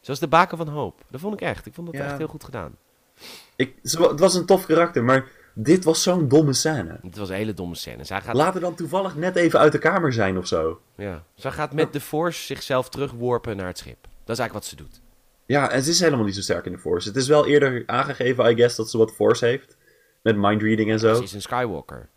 [0.00, 1.04] Ze was de baken van hoop.
[1.10, 1.66] Dat vond ik echt.
[1.66, 2.04] Ik vond dat Ja.
[2.04, 2.76] echt heel goed gedaan.
[3.56, 6.98] Ik, ze, het was een tof karakter, maar dit was zo'n domme scène.
[7.02, 8.04] Het was een hele domme scène.
[8.04, 10.80] Zij gaat, Laat haar dan toevallig net even uit de kamer zijn of zo.
[10.96, 13.98] ja, zij gaat met de Force zichzelf terugworpen naar het schip.
[14.02, 15.00] Dat is eigenlijk wat ze doet.
[15.46, 17.08] Ja, en ze is helemaal niet zo sterk in de Force.
[17.08, 19.76] Het is wel eerder aangegeven, I guess, dat ze wat Force heeft.
[20.22, 21.14] Met mindreading en zo.
[21.14, 22.08] Ze is een Skywalker.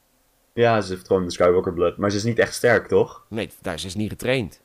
[0.53, 1.97] Ja, ze heeft gewoon de Skywalker blood.
[1.97, 3.25] Maar ze is niet echt sterk, toch?
[3.29, 4.61] Nee, daar ze is niet getraind.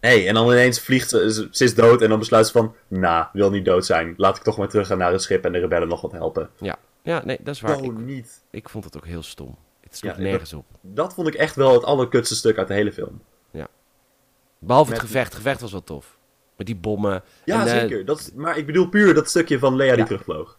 [0.00, 2.74] Nee, en dan ineens vliegt ze, ze, ze is dood en dan besluit ze van...
[2.88, 4.14] Nah, wil niet dood zijn.
[4.16, 6.50] Laat ik toch maar terug gaan naar het schip en de rebellen nog wat helpen.
[6.60, 7.76] Ja, ja nee, dat is waar.
[7.76, 8.42] Oh, Ik, niet.
[8.50, 9.56] ik vond het ook heel stom.
[9.80, 10.64] Het sloeg Ja, ik- nergens op.
[10.80, 13.20] Dat vond ik echt wel het allerkutste stuk uit de hele film.
[14.62, 15.26] Behalve met- het gevecht.
[15.26, 16.18] Het gevecht was wel tof.
[16.56, 17.22] Met die bommen.
[17.44, 18.04] Ja, En, eh, zeker.
[18.04, 20.04] Dat is, maar ik bedoel puur dat stukje van Leia die Ja.
[20.06, 20.58] terugvloog.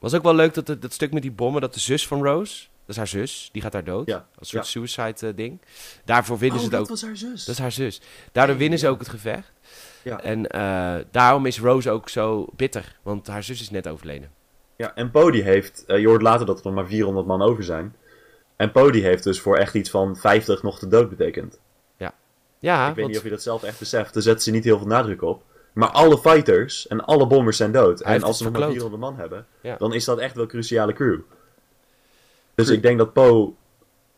[0.00, 2.24] was ook wel leuk dat, het- dat stuk met die bommen, dat de zus van
[2.24, 4.06] Rose, is haar zus, die gaat daar dood.
[4.06, 4.86] Ja, Als een soort ja.
[4.86, 5.60] suicide eh, ding.
[6.04, 6.88] Daarvoor winnen oh, ze het dat ook.
[6.88, 7.44] was haar zus.
[7.44, 8.00] Dat is haar zus.
[8.32, 8.90] Daardoor winnen ze ja.
[8.90, 9.52] ook het gevecht.
[10.02, 10.20] Ja.
[10.22, 12.96] En eh, daarom is Rose ook zo bitter.
[13.02, 14.30] Want haar zus is net overleden.
[14.76, 15.84] Ja, en Poe die heeft...
[15.86, 17.96] eh, je hoort later dat er nog maar 400 man over zijn.
[18.56, 21.60] En Poe die heeft dus voor echt iets van 50 nog de dood betekend.
[22.62, 24.14] Ja, ik weet want niet of je dat zelf echt beseft.
[24.14, 25.42] Daar zetten ze niet heel veel nadruk op.
[25.72, 27.98] Maar alle fighters en alle bombers zijn dood.
[28.04, 28.82] Hij en als ze nog maar verkloot.
[28.82, 29.76] 400 man hebben, Ja.
[29.76, 31.18] dan is dat echt wel een cruciale crew.
[32.66, 33.52] Dus ik denk dat Poe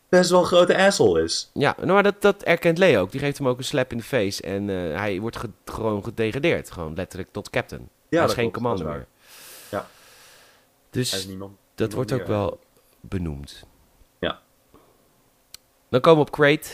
[0.09, 1.51] best wel een grote asshole is.
[1.55, 3.11] Ja, nou, maar dat, dat erkent Leo ook.
[3.11, 4.43] Die geeft hem ook een slap in de face.
[4.43, 6.71] En eh, hij wordt ge- gewoon gedegradeerd.
[6.71, 7.89] Gewoon letterlijk tot captain.
[8.09, 9.07] Ja, hij is geen commando is meer.
[9.71, 9.87] Ja.
[10.91, 12.59] Dus niemand, dat niemand wordt ook meer wel
[13.01, 13.65] benoemd.
[14.19, 14.41] Ja.
[15.89, 16.69] Dan komen we op Crate.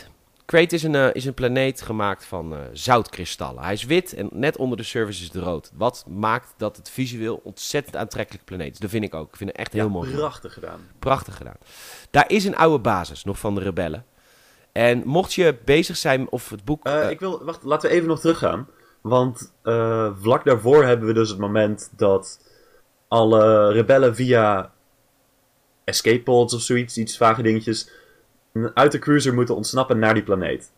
[0.49, 3.63] Crate is een, eh, is een planeet gemaakt van eh, zoutkristallen.
[3.63, 5.71] Hij is wit en net onder de surface is het rood.
[5.73, 8.79] Wat maakt dat het visueel ontzettend aantrekkelijk planeet is.
[8.79, 9.27] Dat vind ik ook.
[9.29, 10.11] Ik vind het echt heel Ja, mooi.
[10.11, 10.79] prachtig gedaan.
[10.99, 11.55] Prachtig gedaan.
[12.09, 14.05] Daar is een oude basis nog van de rebellen.
[14.71, 16.85] En mocht je bezig zijn of het boek...
[16.85, 18.67] Eh, ik wil, wacht, laten we even nog teruggaan.
[19.01, 19.53] Want
[20.21, 22.39] vlak daarvoor hebben we dus het moment dat
[23.07, 24.71] alle rebellen via
[25.83, 27.89] escape pods of zoiets, iets vage dingetjes,
[28.73, 30.71] uit de cruiser moeten ontsnappen naar die planeet.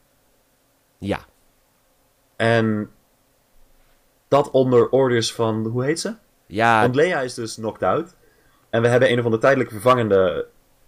[0.98, 1.20] Ja,
[2.36, 2.92] En
[4.28, 6.16] dat onder orders van, hoe heet ze?
[6.46, 8.16] ja Want Leia is dus knocked out.
[8.70, 10.48] En we hebben een of andere tijdelijk vervangende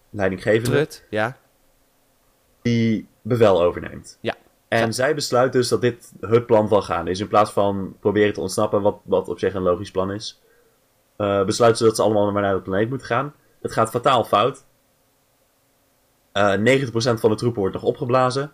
[0.09, 1.37] leidinggevende Trut, ja.
[2.61, 4.17] die bevel overneemt.
[4.21, 4.35] Ja.
[4.67, 7.19] En zij besluit dus dat dit het plan van gaan is.
[7.19, 10.41] In plaats van proberen te ontsnappen, wat, wat op zich een logisch plan is.
[11.15, 13.33] eh besluit ze dat ze allemaal maar naar de planeet moeten gaan.
[13.61, 14.65] Het gaat fataal fout.
[16.33, 18.51] Eh 90% van de troepen wordt nog opgeblazen.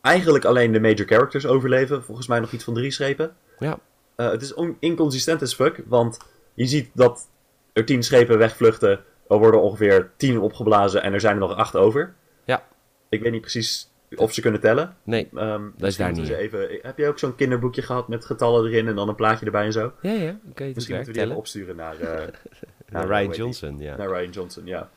[0.00, 2.02] Eigenlijk alleen de major characters overleven.
[2.04, 3.36] Volgens mij nog iets van drie schepen.
[3.58, 3.78] Ja,
[4.14, 6.18] Eh, het is on- inconsistent as fuck, want
[6.54, 7.28] je ziet dat
[7.72, 8.90] er tien schepen wegvluchten.
[9.28, 12.14] Er worden ongeveer tien opgeblazen en er zijn er nog acht over.
[12.44, 12.62] Ja.
[13.08, 14.96] Ik weet niet precies of ze kunnen tellen.
[15.02, 16.28] Nee, Ehm is misschien daar niet.
[16.30, 19.64] Even, heb jij ook zo'n kinderboekje gehad met getallen erin en dan een plaatje erbij
[19.64, 19.92] en zo?
[20.02, 20.38] ja, ja.
[20.54, 22.28] Misschien moeten we die even opsturen naar, eh,
[22.92, 23.30] Naar Ryan?
[23.34, 23.96] Johnson, ja.
[23.96, 24.90] Naar Ryan Johnson, ja.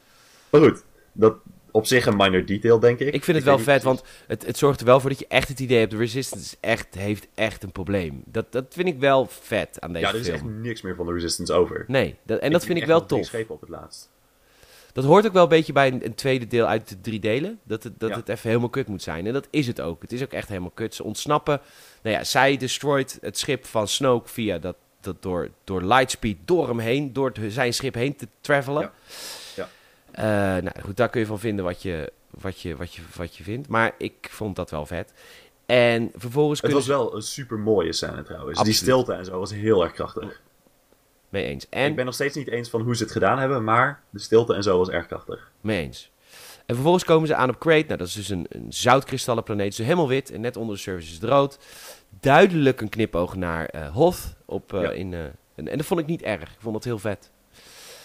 [0.50, 1.36] Maar goed, dat
[1.76, 3.14] op zich een minor detail, denk ik.
[3.14, 5.26] Ik vind het wel vet, precies- want het, het zorgt er wel voor dat je
[5.28, 5.92] echt het idee hebt...
[5.92, 8.24] de Resistance is echt, heeft echt een probleem.
[8.26, 10.36] Dat, dat vind ik wel vet aan deze Ja, er is film.
[10.36, 11.86] echt niks meer van de Resistance over.
[11.88, 13.26] Nee, dat, en dat vind ik wel tof.
[13.26, 14.12] schepen op het laatst.
[14.94, 17.60] Dat hoort ook wel een beetje bij een, een tweede deel uit de drie delen.
[17.64, 18.16] Dat, het, dat Ja.
[18.16, 19.28] het even helemaal kut moet zijn.
[19.28, 20.02] En dat is het ook.
[20.02, 20.96] Het is ook echt helemaal kut.
[20.96, 21.62] Ze ontsnappen.
[22.04, 26.68] Nou ja, zij destroyt het schip van Snoke via dat, dat door, door lightspeed door
[26.68, 28.82] hem heen, door het- zijn schip heen te travelen.
[28.82, 28.92] Ja.
[30.16, 30.58] Ja.
[30.58, 33.36] Eh, nou goed, daar kun je van vinden wat je, wat, je, wat, je, wat
[33.36, 33.68] je vindt.
[33.68, 35.14] Maar ik vond dat wel vet.
[35.66, 38.58] En vervolgens Het was wel een super mooie scène trouwens.
[38.60, 38.66] Absoluut.
[38.66, 40.42] Die stilte en zo was heel erg krachtig.
[41.30, 41.70] Mee eens.
[41.70, 44.20] En Ik ben nog steeds niet eens van hoe ze het gedaan hebben, maar de
[44.20, 45.52] stilte en zo was erg krachtig.
[45.62, 46.12] Mee eens.
[46.66, 47.86] En vervolgens komen ze aan op Crate.
[47.86, 49.76] Nou, dat is dus een, een zoutkristallenplaneet.
[49.76, 51.58] Dus helemaal wit en net onder de surface is het rood.
[52.20, 54.36] Duidelijk een knipoog naar eh Hoth.
[54.46, 54.90] Op, eh, Ja.
[54.92, 56.42] in, en, en dat vond ik niet erg.
[56.52, 57.32] Ik vond het heel vet.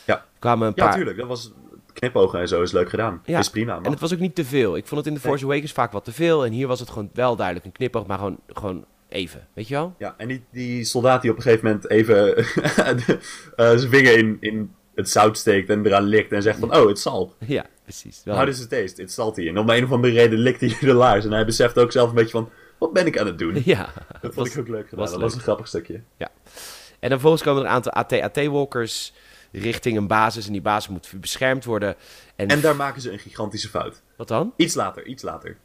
[0.04, 0.14] Ja.
[0.14, 0.94] Er kwamen een Ja, paar...
[0.94, 1.16] tuurlijk.
[1.16, 1.52] Dat was
[1.98, 3.22] knipogen en zo is leuk gedaan.
[3.24, 3.74] Ja, Is prima.
[3.76, 4.76] En Maar het was ook niet te veel.
[4.76, 6.44] Ik vond het in The Force Awakens vaak wat te veel.
[6.44, 9.46] En hier was het gewoon wel duidelijk een knipoog, maar gewoon, gewoon even.
[9.54, 9.94] Weet je wel?
[9.98, 12.36] Ja, en die, die soldaat die op een gegeven moment even
[12.86, 13.16] eh,
[13.56, 17.02] zijn vinger in, in het zout steekt en eraan likt en zegt van, oh, it's
[17.08, 17.34] salt.
[17.46, 18.20] Ja, precies.
[18.24, 18.36] Wel.
[18.36, 19.02] How does it taste?
[19.02, 19.48] It's salty.
[19.48, 21.24] En om een of andere reden likt hij de laars.
[21.24, 23.62] En hij beseft ook zelf een beetje van, wat ben ik aan het doen?
[23.64, 23.88] Ja.
[24.20, 24.98] Dat vond was- ik ook leuk gedaan.
[24.98, 25.28] was Dat leuk.
[25.28, 26.00] was een grappig stukje.
[27.00, 29.12] En dan vervolgens komen er een aantal AT-AT-walkers
[29.52, 30.46] richting een basis.
[30.46, 31.94] En die basis moet beschermd worden.
[32.36, 34.02] En, En daar maken ze een gigantische fout.
[34.16, 34.52] Wat dan?
[34.56, 35.56] Iets later, iets later.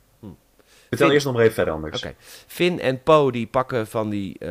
[0.89, 2.03] Vertel Vind- eerst nog maar even verder anders.
[2.03, 2.15] Oké.
[2.47, 4.37] Finn en Poe die pakken van die...
[4.39, 4.49] eh,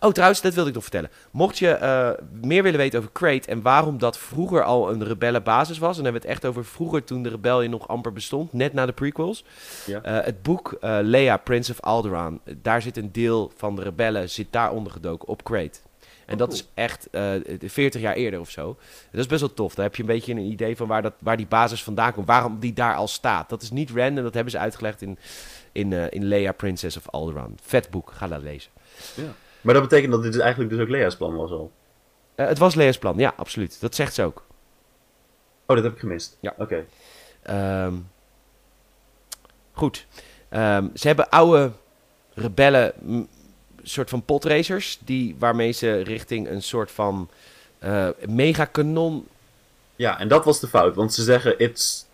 [0.00, 1.10] oh, trouwens, dat wilde ik nog vertellen.
[1.30, 2.10] Mocht je eh,
[2.42, 5.96] meer willen weten over Crate en waarom dat vroeger al een rebellenbasis was...
[5.98, 8.72] en dan hebben we het echt over vroeger toen de rebellie nog amper bestond, net
[8.72, 9.44] na de prequels.
[9.86, 10.02] Ja.
[10.02, 14.46] Eh, het boek Leia, Prince of Alderaan, daar zit een deel van de rebellen zit
[14.50, 15.78] daar ondergedoken op Crate.
[16.26, 16.60] En Oh, dat cool.
[16.60, 18.76] is echt eh 40 jaar eerder of zo.
[19.10, 19.74] Dat is best wel tof.
[19.74, 22.26] Daar heb je een beetje een idee van waar, dat, waar die basis vandaan komt.
[22.26, 23.48] Waarom die daar al staat.
[23.48, 24.24] Dat is niet random.
[24.24, 25.18] Dat hebben ze uitgelegd in,
[25.72, 27.56] in, eh, in Leia, Princess of Alderaan.
[27.62, 28.12] Vet boek.
[28.14, 28.70] Ga dat lezen.
[29.14, 29.22] Ja.
[29.60, 31.70] Maar dat betekent dat dit dus eigenlijk dus ook Lea's plan was al.
[32.34, 33.18] Eh, het was Leia's plan.
[33.18, 33.80] Ja, absoluut.
[33.80, 34.44] Dat zegt ze ook.
[35.66, 36.36] Oh, dat heb ik gemist.
[36.40, 36.54] Ja.
[36.58, 36.84] Oké.
[37.42, 37.94] Ehm,
[39.72, 40.06] goed.
[40.48, 41.70] Ehm, ze hebben oude
[42.34, 42.92] rebellen,
[43.82, 47.28] soort van potracers, die, waarmee ze richting een soort van
[47.78, 49.26] eh megakanon...
[49.96, 50.94] Ja, en dat was de fout.
[50.94, 52.06] Want ze zeggen, it's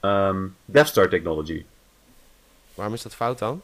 [0.00, 1.64] ehm, Death Star technology.
[2.74, 3.62] Waarom is dat fout dan?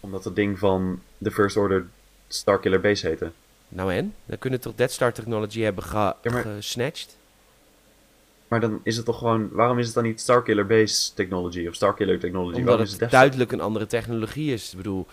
[0.00, 1.86] Omdat het ding van de First Order
[2.28, 3.30] Starkiller Base heette.
[3.68, 4.14] Nou en?
[4.26, 7.16] Dan kunnen toch Death Star Technology hebben ge Ja, maar- gesnatcht?
[8.48, 9.48] Maar dan is het toch gewoon...
[9.52, 12.58] Waarom is het dan niet Starkiller Base technology of Starkiller technology?
[12.58, 14.70] Omdat is het het duidelijk een andere technologie is.
[14.70, 15.06] Ik bedoel,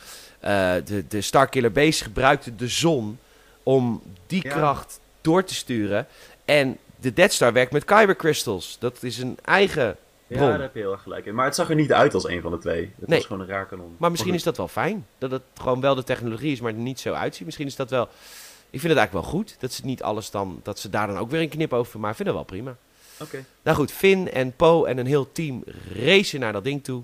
[0.45, 3.19] eh, de, de Starkiller Base gebruikte de zon
[3.63, 4.49] om die Ja.
[4.51, 6.07] kracht door te sturen.
[6.45, 8.77] En de Death Star werkt met Kyber Crystals.
[8.79, 9.95] Dat is een eigen
[10.27, 11.35] Ja, daar heb je heel erg gelijk in.
[11.35, 12.91] Maar het zag er niet uit als een van de twee.
[12.99, 13.17] Het Nee.
[13.17, 13.95] was gewoon een raar kanon.
[13.97, 15.05] Maar misschien is dat wel fijn.
[15.17, 17.45] Dat het gewoon wel de technologie is, maar er niet zo uitziet.
[17.45, 18.03] Misschien is dat wel...
[18.69, 19.55] Ik vind het eigenlijk wel goed.
[19.59, 20.59] Dat ze niet alles dan...
[20.63, 21.99] Dat ze daar dan ook weer een knip over...
[21.99, 22.75] Maar ik vind dat wel prima.
[23.21, 23.43] Oké.
[23.63, 25.63] Nou goed, Finn en Poe en een heel team
[25.95, 27.03] racen naar dat ding toe.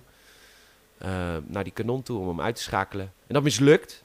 [0.97, 1.09] Eh,
[1.45, 3.13] naar die kanon toe om hem uit te schakelen.
[3.32, 4.03] En dat mislukt.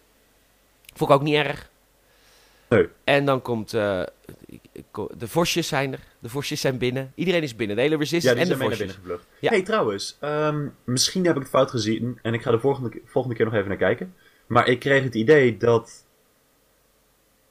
[0.94, 1.70] Vond ik ook niet erg.
[2.68, 2.88] Nee.
[3.04, 3.74] En dan komt...
[3.74, 4.02] eh,
[5.18, 6.00] de vosjes zijn er.
[6.18, 7.12] De vosjes zijn binnen.
[7.14, 7.76] Iedereen is binnen.
[7.76, 8.78] De hele Ja, resistance die en de vosjes.
[8.78, 9.26] binnen gevlucht.
[9.40, 9.50] Ja.
[9.50, 10.16] hey, trouwens.
[10.20, 12.18] ehm, misschien heb ik het fout gezien.
[12.22, 14.14] En ik ga de volgende, volgende keer nog even naar kijken.
[14.46, 16.04] Maar ik kreeg het idee dat...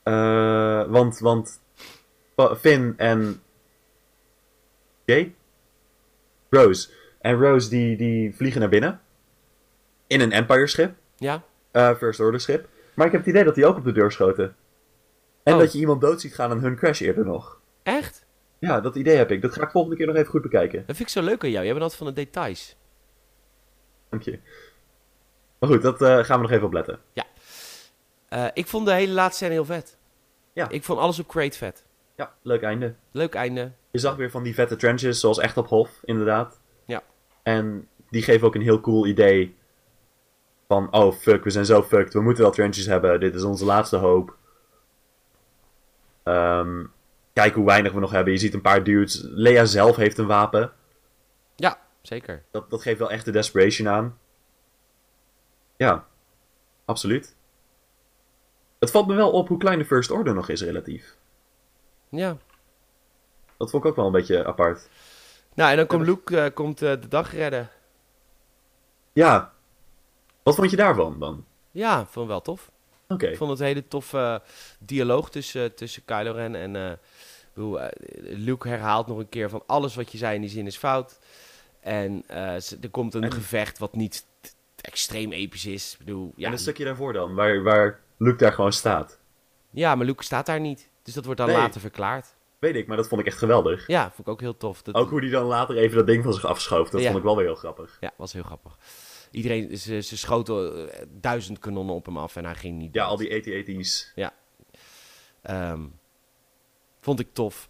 [0.03, 1.59] eh, want, want...
[2.59, 3.41] Finn en...
[5.05, 5.33] Jay?
[6.49, 6.89] Rose.
[7.21, 9.01] En Rose die, die vliegen naar binnen.
[10.07, 10.95] In een Empire schip.
[11.17, 11.43] Ja?
[11.75, 12.67] Eh, First Order schip.
[12.93, 14.55] Maar ik heb het idee dat die ook op de deur schoten.
[15.43, 15.59] En Oh.
[15.59, 17.59] dat je iemand dood ziet gaan aan hun crash eerder nog.
[17.83, 18.25] Echt?
[18.59, 19.41] Ja, dat idee heb ik.
[19.41, 20.83] Dat ga ik volgende keer nog even goed bekijken.
[20.87, 21.63] Dat vind ik zo leuk aan jou.
[21.63, 22.75] Jij bent altijd van de details.
[24.09, 24.39] Dank je.
[25.59, 26.99] Maar goed, dat eh, gaan we nog even opletten.
[28.29, 29.97] Eh, ik vond de hele laatste scène heel vet.
[30.53, 30.69] Ja.
[30.69, 31.85] Ik vond alles op Crate vet.
[32.15, 32.93] Ja, leuk einde.
[33.11, 33.71] Leuk einde.
[33.91, 36.59] Je zag weer van die vette trenches, zoals echt op Hof, inderdaad.
[36.85, 37.03] Ja.
[37.43, 39.55] En die geven ook een heel cool idee
[40.67, 43.65] van, oh fuck, we zijn zo fucked, we moeten wel trenches hebben, dit is onze
[43.65, 44.37] laatste hoop.
[46.23, 46.85] Ehm,
[47.33, 48.33] kijk hoe weinig we nog hebben.
[48.33, 49.21] Je ziet een paar dudes.
[49.23, 50.73] Lea zelf heeft een wapen.
[51.55, 52.43] Ja, zeker.
[52.51, 54.17] Dat, dat geeft wel echt de desperation aan.
[55.77, 56.05] Ja,
[56.85, 57.35] absoluut.
[58.79, 61.15] Het valt me wel op hoe klein de First Order nog is, relatief.
[62.09, 62.37] Ja.
[63.57, 64.89] Dat vond ik ook wel een beetje apart.
[65.53, 67.69] Nou, en dan komt Luke eh, komt, eh, de dag redden.
[69.13, 69.53] Ja.
[70.45, 71.45] Wat vond je daarvan dan?
[71.71, 72.71] Ja, vond ik wel tof.
[73.07, 73.27] Oké.
[73.27, 76.75] Ik vond het een hele toffe eh, dialoog tussen, tussen Kylo Ren en...
[76.75, 76.91] eh,
[77.53, 77.87] bedoel, eh,
[78.21, 81.19] Luke herhaalt nog een keer van alles wat je zei in die zin is fout.
[81.79, 84.25] En eh, er komt een En- gevecht wat niet
[84.81, 85.93] extreem episch is.
[85.99, 89.17] Ik bedoel, ja, En een stukje daarvoor dan, waar, waar Luke daar gewoon staat.
[89.69, 90.89] ja, maar Luke staat daar niet.
[91.03, 91.57] Dus dat wordt dan Nee.
[91.57, 92.33] later verklaard.
[92.59, 93.87] Weet ik, maar dat vond ik echt geweldig.
[93.87, 94.81] Ja, vond ik ook heel tof.
[94.81, 97.05] Dat, Ook hoe die dan later even dat ding van zich afschoof, dat Ja.
[97.07, 97.97] vond ik wel weer heel grappig.
[97.99, 98.77] Ja, was heel grappig.
[99.35, 103.01] Iedereen, ze, ze schoten eh, duizend kanonnen op hem af en hij ging niet Ja,
[103.01, 103.09] dood.
[103.09, 104.13] al die AT-AT's.
[105.41, 105.81] Ehm,
[107.01, 107.67] vond ik tof.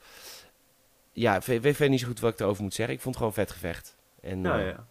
[1.13, 2.95] Ja, weet verder niet zo goed wat ik erover moet zeggen.
[2.95, 3.95] Ik vond het gewoon vet gevecht.
[4.21, 4.87] En, Ja, eh, ja.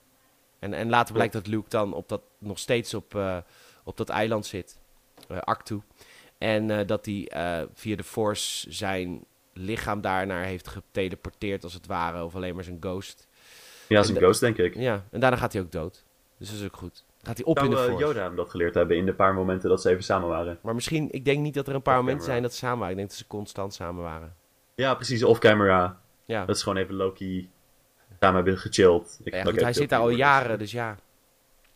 [0.58, 3.38] en, en later blijkt dat Luke dan op dat, nog steeds op, eh,
[3.84, 4.78] op dat eiland zit.
[5.28, 5.80] eh Actu.
[6.38, 7.28] En dat hij
[7.74, 12.24] via de Force zijn lichaam daarnaar heeft geteleporteerd als het ware.
[12.24, 13.26] Of alleen maar zijn ghost.
[13.88, 14.74] Ja, de- ghost, denk ik.
[14.74, 16.04] Ja, en daarna gaat hij ook dood.
[16.38, 17.04] Dus dat is ook goed.
[17.22, 17.98] Gaat hij op in de eh, Force.
[18.04, 20.58] Yoda hem dat geleerd hebben in de paar momenten dat ze even samen waren?
[20.62, 22.90] Maar misschien, ik denk niet dat er een paar momenten zijn dat ze samen waren.
[22.92, 24.34] Ik denk dat ze constant samen waren.
[24.74, 26.00] Ja, precies, off-camera.
[26.24, 27.50] Ja, Dat is gewoon even Loki
[28.20, 29.20] samen hebben gechilled.
[29.24, 30.96] Ik, ja oké, goed, hij zit daar al jaren, dus ja.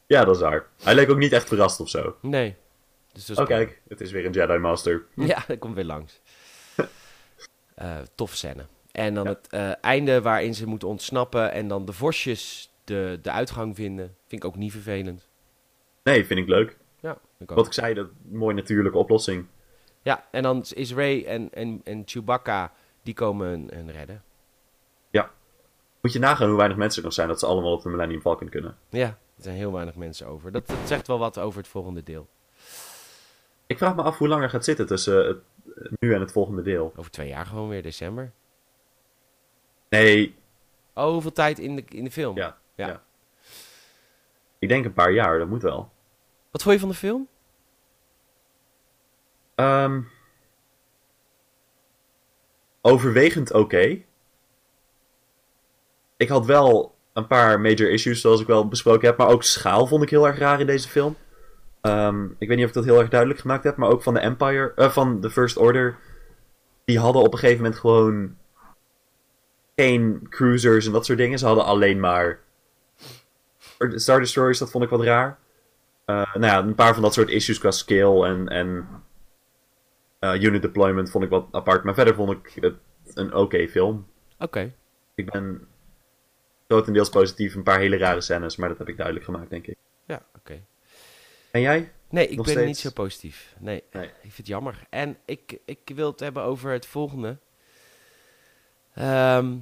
[0.06, 0.66] Ja, dat is waar.
[0.82, 2.16] Hij leek ook niet echt verrast of zo.
[2.20, 2.56] Nee.
[3.12, 5.04] Dus Oh, kijk, het is weer een Jedi Master.
[5.14, 6.20] Ja, dat komt weer langs.
[7.74, 8.66] Eh tof scène.
[8.92, 9.30] En dan Ja.
[9.30, 14.16] het eh, einde waarin ze moeten ontsnappen en dan de vosjes de, de uitgang vinden.
[14.26, 15.28] Vind ik ook niet vervelend.
[16.02, 16.76] Nee, vind ik leuk.
[17.00, 17.50] Ja, ik.
[17.50, 19.46] Wat ik zei, dat mooie natuurlijke oplossing.
[20.02, 22.72] Ja, en dan is Ray en, en, en Chewbacca,
[23.02, 24.22] die komen hun, redden.
[26.00, 28.20] Moet je nagaan hoe weinig mensen er nog zijn dat ze allemaal op de Millennium
[28.20, 28.76] Falcon kunnen.
[28.88, 30.52] Ja, er zijn heel weinig mensen over.
[30.52, 32.28] Dat, dat zegt wel wat over het volgende deel.
[33.66, 35.38] Ik vraag me af hoe lang er gaat zitten tussen het,
[36.00, 36.92] nu en het volgende deel.
[36.96, 38.32] Over twee jaar gewoon weer, december.
[39.88, 40.34] Nee,
[40.98, 42.36] Oh, hoeveel tijd in de, in de film?
[42.36, 42.58] Ja.
[42.78, 42.86] Ja.
[42.86, 43.02] ja.
[44.58, 45.90] ik denk een paar jaar, dat moet wel.
[46.50, 47.28] Wat vond je van de film?
[49.54, 50.00] Ehm,
[52.80, 54.02] overwegend oké.
[56.16, 59.16] Ik had wel een paar major issues, zoals ik wel besproken heb.
[59.16, 61.16] Maar ook schaal vond ik heel erg raar in deze film.
[61.80, 63.76] Ehm, ik weet niet of ik dat heel erg duidelijk gemaakt heb.
[63.76, 65.98] Maar ook van de Empire, eh, van de First Order.
[66.84, 68.36] Die hadden op een gegeven moment gewoon
[69.76, 71.38] geen cruisers en dat soort dingen.
[71.38, 72.40] Ze hadden alleen maar
[73.78, 75.38] Star Destroyers, dat vond ik wat raar.
[76.04, 78.88] Eh, nou ja, een paar van dat soort issues qua scale en, en
[80.18, 81.84] eh, unit deployment vond ik wat apart.
[81.84, 82.74] Maar verder vond ik het
[83.14, 84.06] een oké film.
[84.38, 84.72] Oké.
[85.14, 85.68] Ik ben
[86.66, 87.54] grotendeels positief.
[87.54, 89.76] Een paar hele rare scènes, maar dat heb ik duidelijk gemaakt, denk ik.
[90.04, 90.62] Ja, oké.
[91.50, 91.92] En jij?
[92.10, 92.66] Nee, ik Nog ben steeds?
[92.68, 93.54] niet zo positief.
[93.58, 94.04] Nee, Nee.
[94.06, 94.86] ik vind het jammer.
[94.90, 97.38] En ik, ik wil het hebben over het volgende.
[98.94, 99.56] Ehm,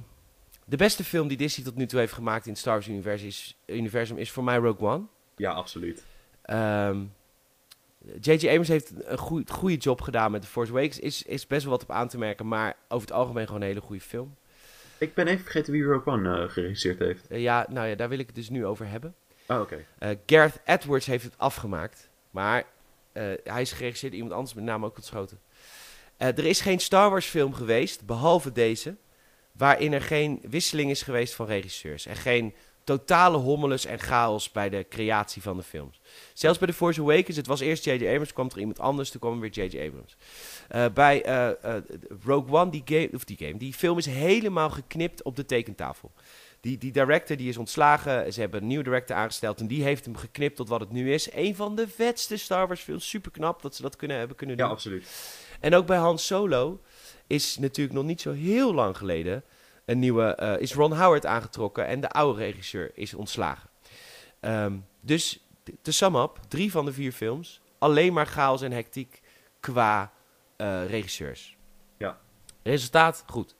[0.69, 3.27] de beste film die Disney tot nu toe heeft gemaakt in het Star Wars universum
[3.27, 5.03] is, universum is voor mij Rogue One.
[5.35, 6.03] Ja, absoluut.
[6.41, 7.03] Ehm,
[8.21, 8.47] J.J.
[8.47, 10.99] Abrams heeft een goeie- goede job gedaan met The Force Awakens.
[10.99, 13.67] Is, is best wel wat op aan te merken, maar over het algemeen gewoon een
[13.67, 14.35] hele goede film.
[14.97, 17.27] Ik ben even vergeten wie Rogue One eh, geregisseerd heeft.
[17.27, 19.15] Eh, ja, nou ja, daar wil ik het dus nu over hebben.
[19.47, 19.85] Oh, oké.
[19.97, 22.09] Eh, Gareth Edwards heeft het afgemaakt.
[22.29, 22.63] Maar
[23.43, 25.39] hij is geregisseerd iemand anders met name ook ontschoten.
[26.17, 28.95] Er is geen Star Wars film geweest, behalve deze,
[29.57, 32.05] waarin er geen wisseling is geweest van regisseurs.
[32.05, 32.53] En geen
[32.87, 36.01] totale hommeles en chaos bij de creatie van de films.
[36.33, 38.07] Zelfs bij The Force Awakens, het was eerst J.J.
[38.07, 39.85] Abrams, kwam er iemand anders, toen kwam er weer J.J.
[39.85, 40.15] Abrams.
[40.67, 41.83] Eh, bij eh, eh,
[42.23, 46.11] Rogue One, die game, of die game, die film is helemaal geknipt op de tekentafel.
[46.61, 48.33] Die, die director die is ontslagen.
[48.33, 49.59] Ze hebben een nieuwe director aangesteld.
[49.59, 51.33] En die heeft hem geknipt tot wat het nu is.
[51.33, 53.09] Een van de vetste Star Wars films.
[53.09, 54.65] Super knap dat ze dat kunnen, hebben kunnen doen.
[54.65, 55.07] Ja, absoluut.
[55.59, 56.81] En ook bij Han Solo
[57.27, 59.43] is natuurlijk nog niet zo heel lang geleden.
[59.85, 61.87] Een nieuwe, eh, is Ron Howard aangetrokken.
[61.87, 63.69] En de oude regisseur is ontslagen.
[64.39, 65.47] Ehm, dus
[65.81, 67.61] te sum up, drie van de vier films.
[67.77, 69.21] Alleen maar chaos en hectiek
[69.59, 70.11] qua
[70.55, 71.57] eh, regisseurs.
[71.97, 72.17] Ja.
[72.63, 73.55] Resultaat, goed.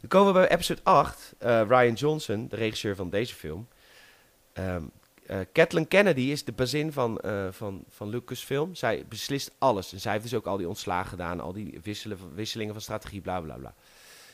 [0.00, 1.34] Dan komen we bij episode 8.
[1.38, 3.68] Eh, Ryan Johnson, de regisseur van deze film.
[4.52, 4.82] Ehm
[5.26, 8.74] eh, Kathleen Kennedy is de bazin van, eh, van, van Lucasfilm.
[8.74, 9.92] Zij beslist alles.
[9.92, 11.40] En zij heeft dus ook al die ontslagen gedaan.
[11.40, 13.74] Al die wisselen, wisselingen van strategie, bla bla bla.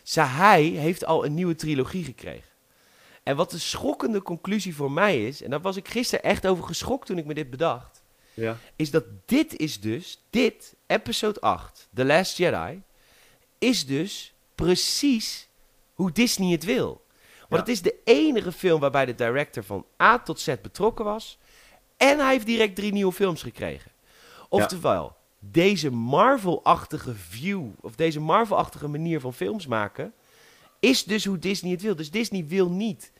[0.03, 2.49] Zij, hij heeft al een nieuwe trilogie gekregen.
[3.22, 5.43] En wat de schokkende conclusie voor mij is...
[5.43, 8.03] en daar was ik gisteren echt over geschokt toen ik me dit bedacht...
[8.34, 8.59] Ja.
[8.76, 12.82] is dat dit is dus, dit, episode 8, The Last Jedi...
[13.59, 15.49] is dus precies
[15.95, 17.05] hoe Disney het wil.
[17.51, 21.38] Want het is de enige film waarbij de director van A tot Z betrokken was.
[21.96, 23.90] En hij heeft direct drie nieuwe films gekregen.
[24.48, 30.12] Oftewel, deze Marvel-achtige view, of deze Marvel-achtige manier van films maken,
[30.80, 31.96] is dus hoe Disney het wil.
[31.96, 33.12] Dus Disney wil niet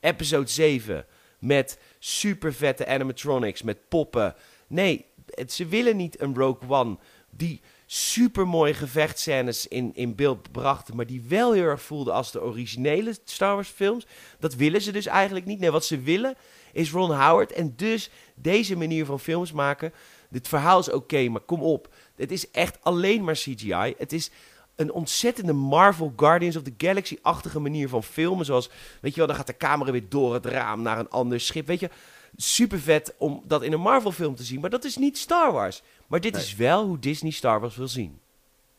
[0.00, 1.06] episode 7
[1.38, 4.34] met super vette animatronics, met poppen.
[4.66, 6.96] Nee, het- ze willen niet een Rogue One
[7.30, 7.60] die
[7.90, 12.42] super mooie gevechtscènes in, in beeld brachten, maar die wel heel erg voelde als de
[12.42, 14.06] originele Star Wars films.
[14.38, 15.58] Dat willen ze dus eigenlijk niet.
[15.58, 16.34] Nee, wat ze willen
[16.72, 19.92] is Ron Howard en dus deze manier van films maken.
[20.30, 21.94] Dit verhaal is oké, maar kom op.
[22.16, 23.94] Het is echt alleen maar CGI.
[23.98, 24.30] Het is
[24.76, 28.44] een ontzettende Marvel Guardians of the Galaxy-achtige manier van filmen.
[28.44, 28.70] Zoals,
[29.00, 31.66] weet je wel, dan gaat de camera weer door het raam naar een ander schip.
[31.66, 31.90] Weet je,
[32.36, 34.60] super vet om dat in een Marvel-film te zien.
[34.60, 35.82] Maar dat is niet Star Wars.
[36.06, 36.42] Maar dit Nee.
[36.42, 38.20] is wel hoe Disney Star Wars wil zien.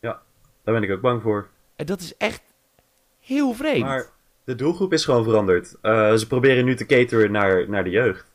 [0.00, 0.22] Ja,
[0.64, 1.48] daar ben ik ook bang voor.
[1.76, 2.42] En dat is echt
[3.20, 3.84] heel vreemd.
[3.84, 4.06] Maar
[4.44, 5.74] de doelgroep is gewoon veranderd.
[5.82, 8.28] Eh, ze proberen nu te cateren naar, naar de jeugd.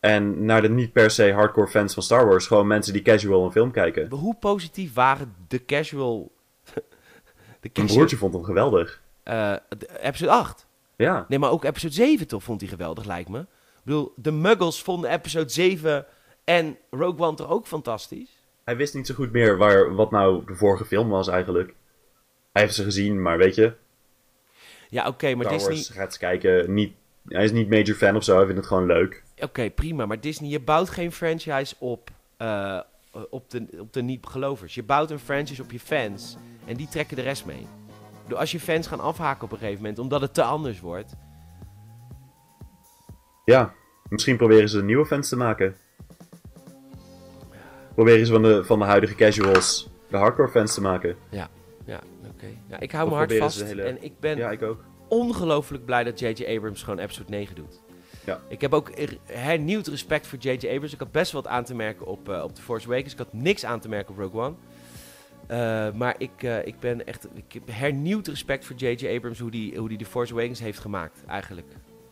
[0.00, 2.46] En naar de niet per se hardcore fans van Star Wars.
[2.46, 4.10] Gewoon mensen die casual een film kijken.
[4.10, 6.32] Hoe positief waren de casual...
[6.64, 6.72] de
[7.60, 9.02] Mijn casual broertje vond hem geweldig.
[9.24, 9.58] de-
[10.00, 10.66] episode 8.
[11.00, 13.38] Ja, Nee, maar ook episode 7 toch vond hij geweldig, lijkt me.
[13.40, 13.46] Ik
[13.84, 16.06] bedoel, de Muggles vonden episode 7
[16.44, 18.38] en Rogue One toch ook fantastisch?
[18.64, 21.74] hij wist niet zo goed meer waar, wat nou de vorige film was eigenlijk.
[22.52, 23.72] Hij heeft ze gezien, maar weet je,
[24.88, 25.74] Ja, oké, maar Star Disney...
[25.74, 26.74] Wars gaat eens kijken.
[26.74, 26.92] Niet,
[27.28, 29.22] hij is niet major fan of zo, hij vindt het gewoon leuk.
[29.38, 32.80] Oké, prima, maar Disney, je bouwt geen franchise op, eh,
[33.30, 34.74] op, de, op de niet-gelovers.
[34.74, 36.36] Je bouwt een franchise op je fans
[36.66, 37.66] en die trekken de rest mee.
[38.38, 41.14] Als je fans gaan afhaken op een gegeven moment, omdat het te anders wordt...
[43.44, 43.72] Ja,
[44.08, 45.76] misschien proberen ze nieuwe fans te maken.
[47.94, 51.16] Proberen ze van de, van de huidige casuals de hardcore fans te maken.
[51.30, 51.48] Ja,
[52.28, 52.46] oké.
[52.68, 54.84] Ja, ik hou me hard vast hele- en ik ben Ja, ik ook.
[55.08, 56.56] ongelooflijk blij dat J.J.
[56.56, 57.80] Abrams gewoon episode 9 doet.
[58.24, 58.40] Ja.
[58.48, 60.68] Ik heb ook er- hernieuwd respect voor J.J.
[60.68, 60.92] Abrams.
[60.92, 63.12] Ik had best wel wat aan te merken op, eh, op The Force Awakens.
[63.12, 64.54] Ik had niks aan te merken op Rogue One.
[65.50, 67.28] Eh, maar ik, eh, ik ben echt...
[67.34, 69.14] Ik heb hernieuwd respect voor J.J.
[69.16, 69.38] Abrams...
[69.38, 71.66] hoe die, hoe die The Force Awakens heeft gemaakt, eigenlijk.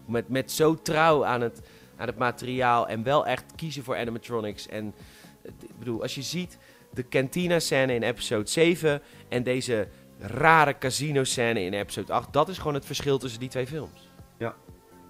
[0.07, 1.61] Met, met zo trouw aan het,
[1.97, 2.89] aan het materiaal...
[2.89, 4.69] en wel echt kiezen voor animatronics.
[4.69, 4.95] En
[5.43, 6.59] ik bedoel, als je ziet...
[6.91, 9.03] de cantina-scène in episode 7...
[9.29, 12.33] en deze rare casino-scène in episode 8...
[12.33, 14.11] dat is gewoon het verschil tussen die twee films.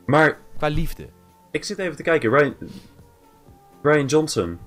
[0.07, 1.09] Maar Qua liefde.
[1.51, 2.31] ik zit even te kijken.
[2.31, 2.55] Ryan,
[3.83, 4.59] Ryan Johnson.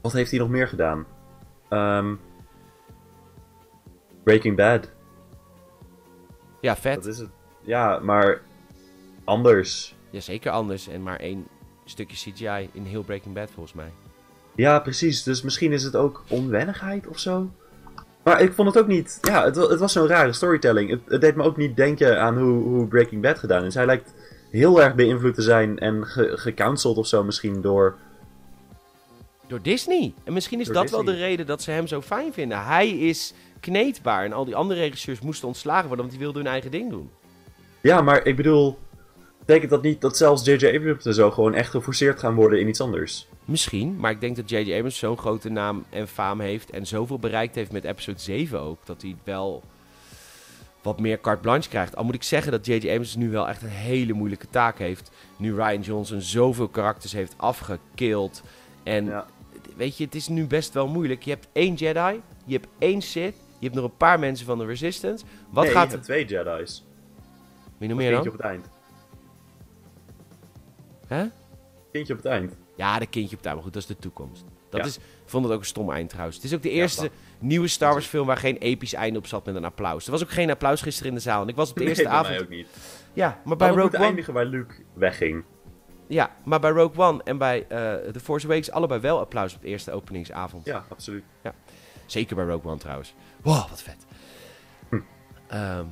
[0.00, 1.06] Wat heeft hij nog meer gedaan?
[1.68, 2.14] Ehm,
[4.24, 4.90] Breaking Bad.
[6.60, 6.94] Ja, vet.
[6.94, 7.30] Dat is het.
[7.60, 8.40] Ja, maar
[9.24, 9.94] anders.
[10.10, 10.88] Ja, zeker anders.
[10.88, 11.46] En maar één
[11.84, 13.92] stukje CGI in heel Breaking Bad volgens mij.
[14.54, 15.22] Ja, precies.
[15.22, 17.50] Dus misschien is het ook onwennigheid of zo.
[18.24, 19.18] Maar ik vond het ook niet.
[19.22, 20.90] Ja, het, het was zo'n rare storytelling.
[20.90, 23.74] Het, het deed me ook niet denken aan hoe, hoe Breaking Bad gedaan is.
[23.74, 24.14] Hij lijkt
[24.50, 27.96] heel erg beïnvloed te zijn en ge, gecanceld of zo misschien door.
[29.52, 30.14] Door Disney.
[30.24, 32.64] En misschien is Door dat wel de reden dat ze hem zo fijn vinden.
[32.64, 34.24] Hij is kneedbaar.
[34.24, 37.10] En al die andere regisseurs moesten ontslagen worden, want die wilden hun eigen ding doen.
[37.80, 38.78] Ja, maar ik bedoel.
[39.38, 40.66] Betekent dat niet dat zelfs J.J.
[40.66, 43.28] Abrams en zo gewoon echt geforceerd gaan worden in iets anders?
[43.44, 44.74] Misschien, maar ik denk dat J.J.
[44.74, 46.70] Abrams zo'n grote naam en faam heeft.
[46.70, 48.86] En zoveel bereikt heeft met episode 7 ook.
[48.86, 49.62] Dat hij wel
[50.82, 51.96] wat meer carte blanche krijgt.
[51.96, 52.88] Al moet ik zeggen dat J.J.
[52.88, 55.10] Abrams nu wel echt een hele moeilijke taak heeft.
[55.36, 58.42] Nu Ryan Johnson zoveel karakters heeft afgekild.
[58.82, 59.26] En Ja.
[59.76, 61.22] Weet je, het is nu best wel moeilijk.
[61.22, 64.58] Je hebt één Jedi, je hebt één Sith, je hebt nog een paar mensen van
[64.58, 65.24] de Resistance.
[65.50, 66.84] Wat nee, gaat je hebt twee Jedi's.
[67.78, 68.26] Wie nog meer dan?
[68.26, 68.68] op het eind.
[71.06, 71.24] Hè?
[71.92, 72.56] Eentje op het eind.
[72.76, 74.44] Ja, de kindje op tuin, maar goed, dat is de toekomst.
[74.70, 74.86] Dat Ja.
[74.86, 76.36] is, ik vond het ook een stom eind trouwens.
[76.36, 79.46] Het is ook de eerste nieuwe Star Wars film waar geen episch einde op zat
[79.46, 80.04] met een applaus.
[80.04, 81.42] Er was ook geen applaus gisteren in de zaal.
[81.42, 82.28] En ik was op de eerste nee, avond.
[82.28, 82.66] mij ook niet.
[83.12, 84.04] Ja, maar bij Rogue One.
[84.04, 85.44] eindigen waar Luke wegging.
[86.12, 87.78] Ja, maar bij Rogue One en bij eh
[88.12, 90.64] The Force Awakens allebei wel applaus op de eerste openingsavond.
[90.64, 91.24] Ja, absoluut.
[92.06, 93.14] Zeker bij Rogue One trouwens.
[93.42, 93.96] Wow, wat vet.
[94.88, 95.00] Hm.
[95.46, 95.84] Ehm,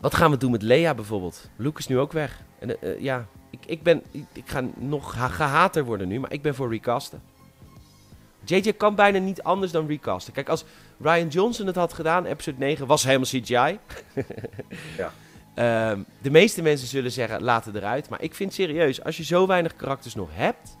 [0.00, 1.48] wat gaan we doen met Leia bijvoorbeeld?
[1.56, 2.42] Luke is nu ook weg.
[2.58, 4.02] En, eh, eh, ja, ik, ik ben...
[4.10, 7.22] Ik, ik ga nog ha- gehater worden nu, maar ik ben voor recasten.
[8.44, 10.32] JJ kan bijna niet anders dan recasten.
[10.32, 10.64] Kijk, als
[10.98, 13.78] Ryan Johnson het had gedaan, episode 9, was helemaal CGI.
[14.96, 15.12] Ja.
[15.54, 18.08] Ehm, de meeste mensen zullen zeggen, laat het eruit.
[18.08, 20.76] Maar ik vind serieus, als je zo weinig karakters nog hebt...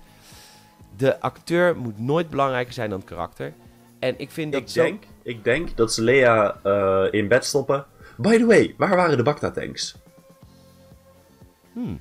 [0.96, 3.52] De acteur moet nooit belangrijker zijn dan het karakter.
[3.98, 4.82] En ik vind dat Ik zo...
[4.82, 7.86] denk, ik denk dat ze Lea eh, in bed stoppen.
[8.16, 9.96] By the way, waar waren de Bacta-tanks?
[11.72, 12.00] Hmm.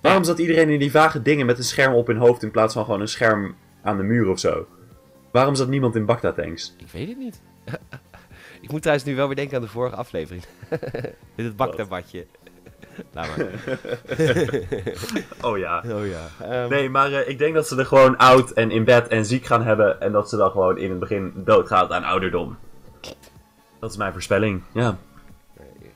[0.00, 2.74] Waarom zat iedereen in die vage dingen met een scherm op hun hoofd in plaats
[2.74, 4.66] van gewoon een scherm aan de muur of zo?
[5.32, 6.74] Waarom zat niemand in Bacta-tanks?
[6.78, 7.40] Ik weet het niet.
[8.60, 10.44] ik moet trouwens nu wel weer denken aan de vorige aflevering.
[11.34, 12.26] Met het bakdebatje.
[13.14, 13.46] Laat maar.
[15.40, 15.82] Oh ja.
[15.98, 16.26] Oh ja.
[16.40, 19.26] Ehm, Nee, maar eh, ik denk dat ze er gewoon oud en in bed en
[19.26, 20.00] ziek gaan hebben.
[20.00, 22.56] En dat ze dan gewoon in het begin doodgaat aan ouderdom.
[23.78, 24.62] Dat is mijn voorspelling.
[24.72, 24.98] Ja.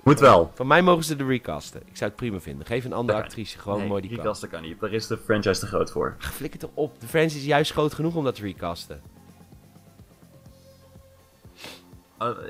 [0.03, 0.51] Moet wel.
[0.55, 1.81] Van mij mogen ze de recasten.
[1.81, 2.67] Ik zou het prima vinden.
[2.67, 3.27] Geef een andere kan.
[3.27, 4.41] actrice gewoon nee, mooi die kans.
[4.41, 4.81] kast kan niet.
[4.81, 6.17] Daar is de franchise te groot voor.
[6.21, 7.01] Ach, Flikker toch op.
[7.01, 9.01] De franchise is juist groot genoeg om dat te recasten.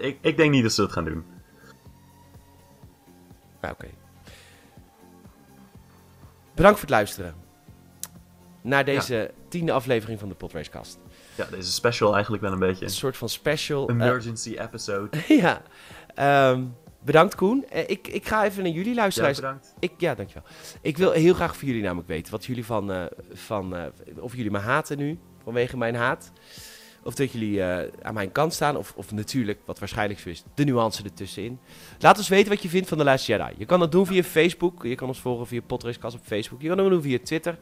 [0.01, 1.25] Ik, ik denk niet dat ze dat gaan doen.
[3.61, 3.87] Nou, oké.
[6.55, 7.35] Bedankt voor het luisteren.
[8.61, 10.99] Naar deze tiende aflevering van de Podracecast.
[11.35, 12.85] Ja, deze special eigenlijk wel een beetje.
[12.85, 13.89] Een soort van special.
[13.89, 15.09] eh, Emergency episode.
[15.43, 15.63] ja.
[16.15, 16.65] Ehm,
[17.05, 17.65] bedankt Koen.
[17.69, 19.35] Eh, ik, ik ga even naar jullie Ja, luisteren.
[19.35, 19.75] bedankt.
[19.79, 20.45] ik, ja, dankjewel.
[20.81, 22.33] Ik wil heel graag van jullie namelijk weten.
[22.33, 22.93] Wat jullie van...
[22.93, 23.85] eh, van eh,
[24.19, 25.19] of jullie me haten nu.
[25.45, 26.33] Vanwege mijn haat.
[27.05, 28.77] Of dat jullie eh, aan mijn kant staan.
[28.77, 31.59] Of, of natuurlijk, wat waarschijnlijk zo is, de nuance ertussenin.
[31.99, 33.53] Laat ons weten wat je vindt van The Last Jedi.
[33.57, 34.83] Je kan dat doen via Facebook.
[34.85, 36.61] Je kan ons volgen via Podracecast op Facebook.
[36.63, 37.59] Je kan dat doen via Twitter.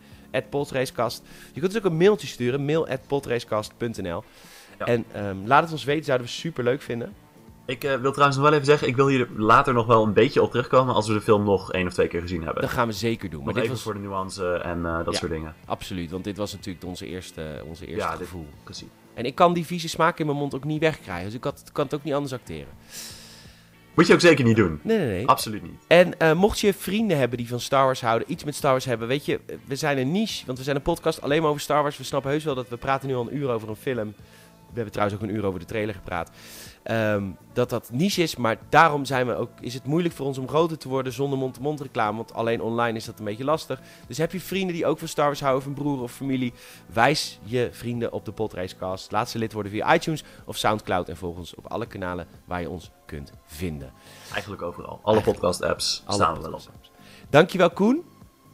[0.50, 1.22] Podracecast.
[1.52, 2.64] Je kunt dus ook een mailtje sturen.
[2.64, 4.24] Mail at podracecast.nl
[4.78, 4.86] Ja.
[4.86, 6.04] En ehm, laat het ons weten.
[6.04, 7.12] Zouden we super leuk vinden.
[7.66, 10.12] Ik eh, wil trouwens nog wel even zeggen, ik wil hier later nog wel een
[10.12, 12.62] beetje op terugkomen als we de film nog één of twee keer gezien hebben.
[12.62, 13.44] Dat gaan we zeker doen.
[13.44, 15.18] Maar nog dit even was voor de nuance en eh, dat Ja.
[15.18, 15.54] soort dingen.
[15.66, 16.10] absoluut.
[16.10, 18.46] Want dit was natuurlijk onze eerste, onze eerste Ja, dit- gevoel.
[18.64, 18.88] Precies.
[19.14, 21.24] En ik kan die vieze smaak in mijn mond ook niet wegkrijgen.
[21.24, 22.72] Dus ik had, kan het ook niet anders acteren.
[23.94, 24.80] Moet je ook zeker niet doen.
[24.82, 25.26] Nee, nee, nee.
[25.26, 25.84] Absoluut niet.
[25.86, 28.84] En eh, mocht je vrienden hebben die van Star Wars houden, iets met Star Wars
[28.84, 31.62] hebben, weet je, we zijn een niche, want we zijn een podcast alleen maar over
[31.62, 31.96] Star Wars.
[31.96, 34.14] We snappen heus wel dat we praten nu al een uur over een film.
[34.72, 36.30] We hebben trouwens ook een uur over de trailer gepraat.
[36.82, 40.38] Ehm, dat dat niche is, maar daarom zijn we ook, is het moeilijk voor ons
[40.38, 42.16] om groter te worden zonder mond-to-mond reclame.
[42.16, 43.80] Want alleen online is dat een beetje lastig.
[44.06, 46.52] Dus heb je vrienden die ook van Star Wars houden, of een broer of familie,
[46.92, 49.10] wijs je vrienden op de Podracecast.
[49.10, 52.60] Laat ze lid worden via iTunes of Soundcloud en volg ons op alle kanalen waar
[52.60, 53.92] je ons kunt vinden.
[54.32, 55.00] Eigenlijk overal.
[55.02, 56.56] Alle podcast apps Alle staan we wel op.
[56.56, 56.90] podcast-apps.
[57.30, 58.11] Dankjewel Koen.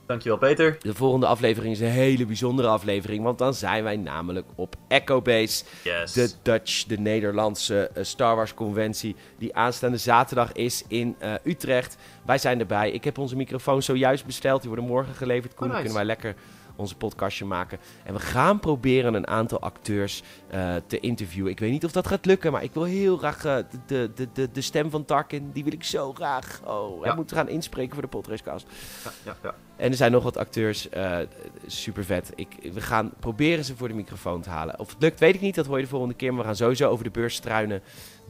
[0.09, 0.77] Dankjewel Peter.
[0.81, 5.23] De volgende aflevering is een hele bijzondere aflevering, want dan zijn wij namelijk op Echo
[5.23, 6.13] Base, Yes.
[6.13, 11.97] de Dutch, de Nederlandse eh, Star Wars conventie, die aanstaande zaterdag is in eh, Utrecht.
[12.27, 12.91] Wij zijn erbij.
[12.91, 15.55] Ik heb onze microfoon zojuist besteld, die worden morgen geleverd.
[15.55, 15.79] Koen, Oh, nice.
[15.85, 16.35] kunnen wij lekker
[16.77, 17.79] onze podcastje maken.
[18.05, 21.51] En we gaan proberen een aantal acteurs eh, te interviewen.
[21.51, 24.49] Ik weet niet of dat gaat lukken, maar ik wil heel graag de, de, de,
[24.53, 26.61] de stem van Tarkin, die wil ik zo graag.
[26.65, 27.15] Oh, hij Ja.
[27.17, 28.67] moet gaan inspreken voor de Podracecast.
[29.05, 29.55] Ja, ja, ja.
[29.79, 31.19] En er zijn nog wat acteurs, eh
[31.67, 32.33] super vet.
[32.35, 34.79] Ik, we gaan proberen ze voor de microfoon te halen.
[34.79, 35.55] Of het lukt, weet ik niet.
[35.55, 36.31] Dat hoor je de volgende keer.
[36.31, 37.83] Maar we gaan sowieso over de beurs struinen,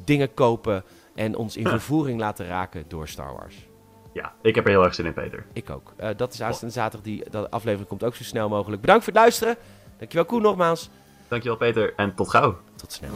[0.05, 0.85] dingen kopen
[1.15, 3.69] en ons in vervoering laten raken door Star Wars.
[4.13, 5.47] Ja, ik heb er heel erg zin in Peter.
[5.53, 5.93] Ik ook.
[5.97, 7.07] Eh, dat is aanstaande zaterdag.
[7.07, 8.81] Die dat aflevering komt ook zo snel mogelijk.
[8.81, 9.57] Bedankt voor het luisteren.
[9.99, 10.91] Dankjewel Koen nogmaals.
[11.29, 12.59] Dankjewel Peter en tot gauw.
[12.77, 13.11] Tot snel.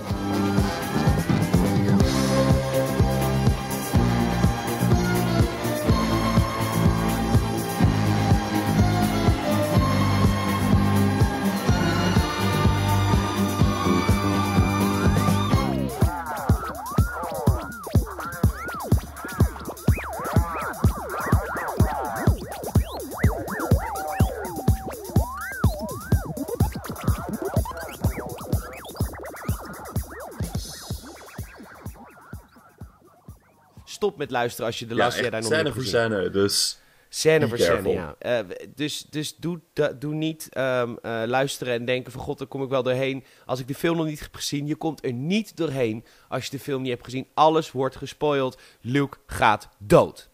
[34.22, 36.10] Met luisteren als je de laatste jaar daar nog niet scène hebt voor gezien.
[36.10, 36.80] scène, dus...
[37.08, 38.14] Scène voor scène, ja.
[38.18, 38.38] Eh,
[38.74, 42.62] dus dus doe, da- doe niet ehm, eh, luisteren en denken van god, daar kom
[42.62, 43.24] ik wel doorheen.
[43.46, 46.50] Als ik de film nog niet heb gezien, je komt er niet doorheen als je
[46.50, 47.26] de film niet hebt gezien.
[47.34, 48.60] Alles wordt gespoild.
[48.80, 50.30] Luke gaat dood.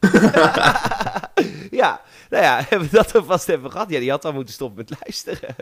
[1.70, 3.90] ja, nou ja, hebben we dat alvast even gehad?
[3.90, 5.54] Ja, die had al moeten stoppen met luisteren.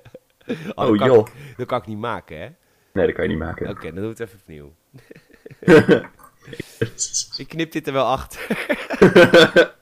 [0.75, 1.27] Oh, dat, kan joh.
[1.29, 2.45] Ik, dat kan ik niet maken, hè?
[2.45, 2.55] Oké,
[2.93, 3.67] Nee, dat kan je niet maken.
[3.67, 4.75] dan doen we het even opnieuw.
[7.37, 8.41] Ik knip dit er wel achter.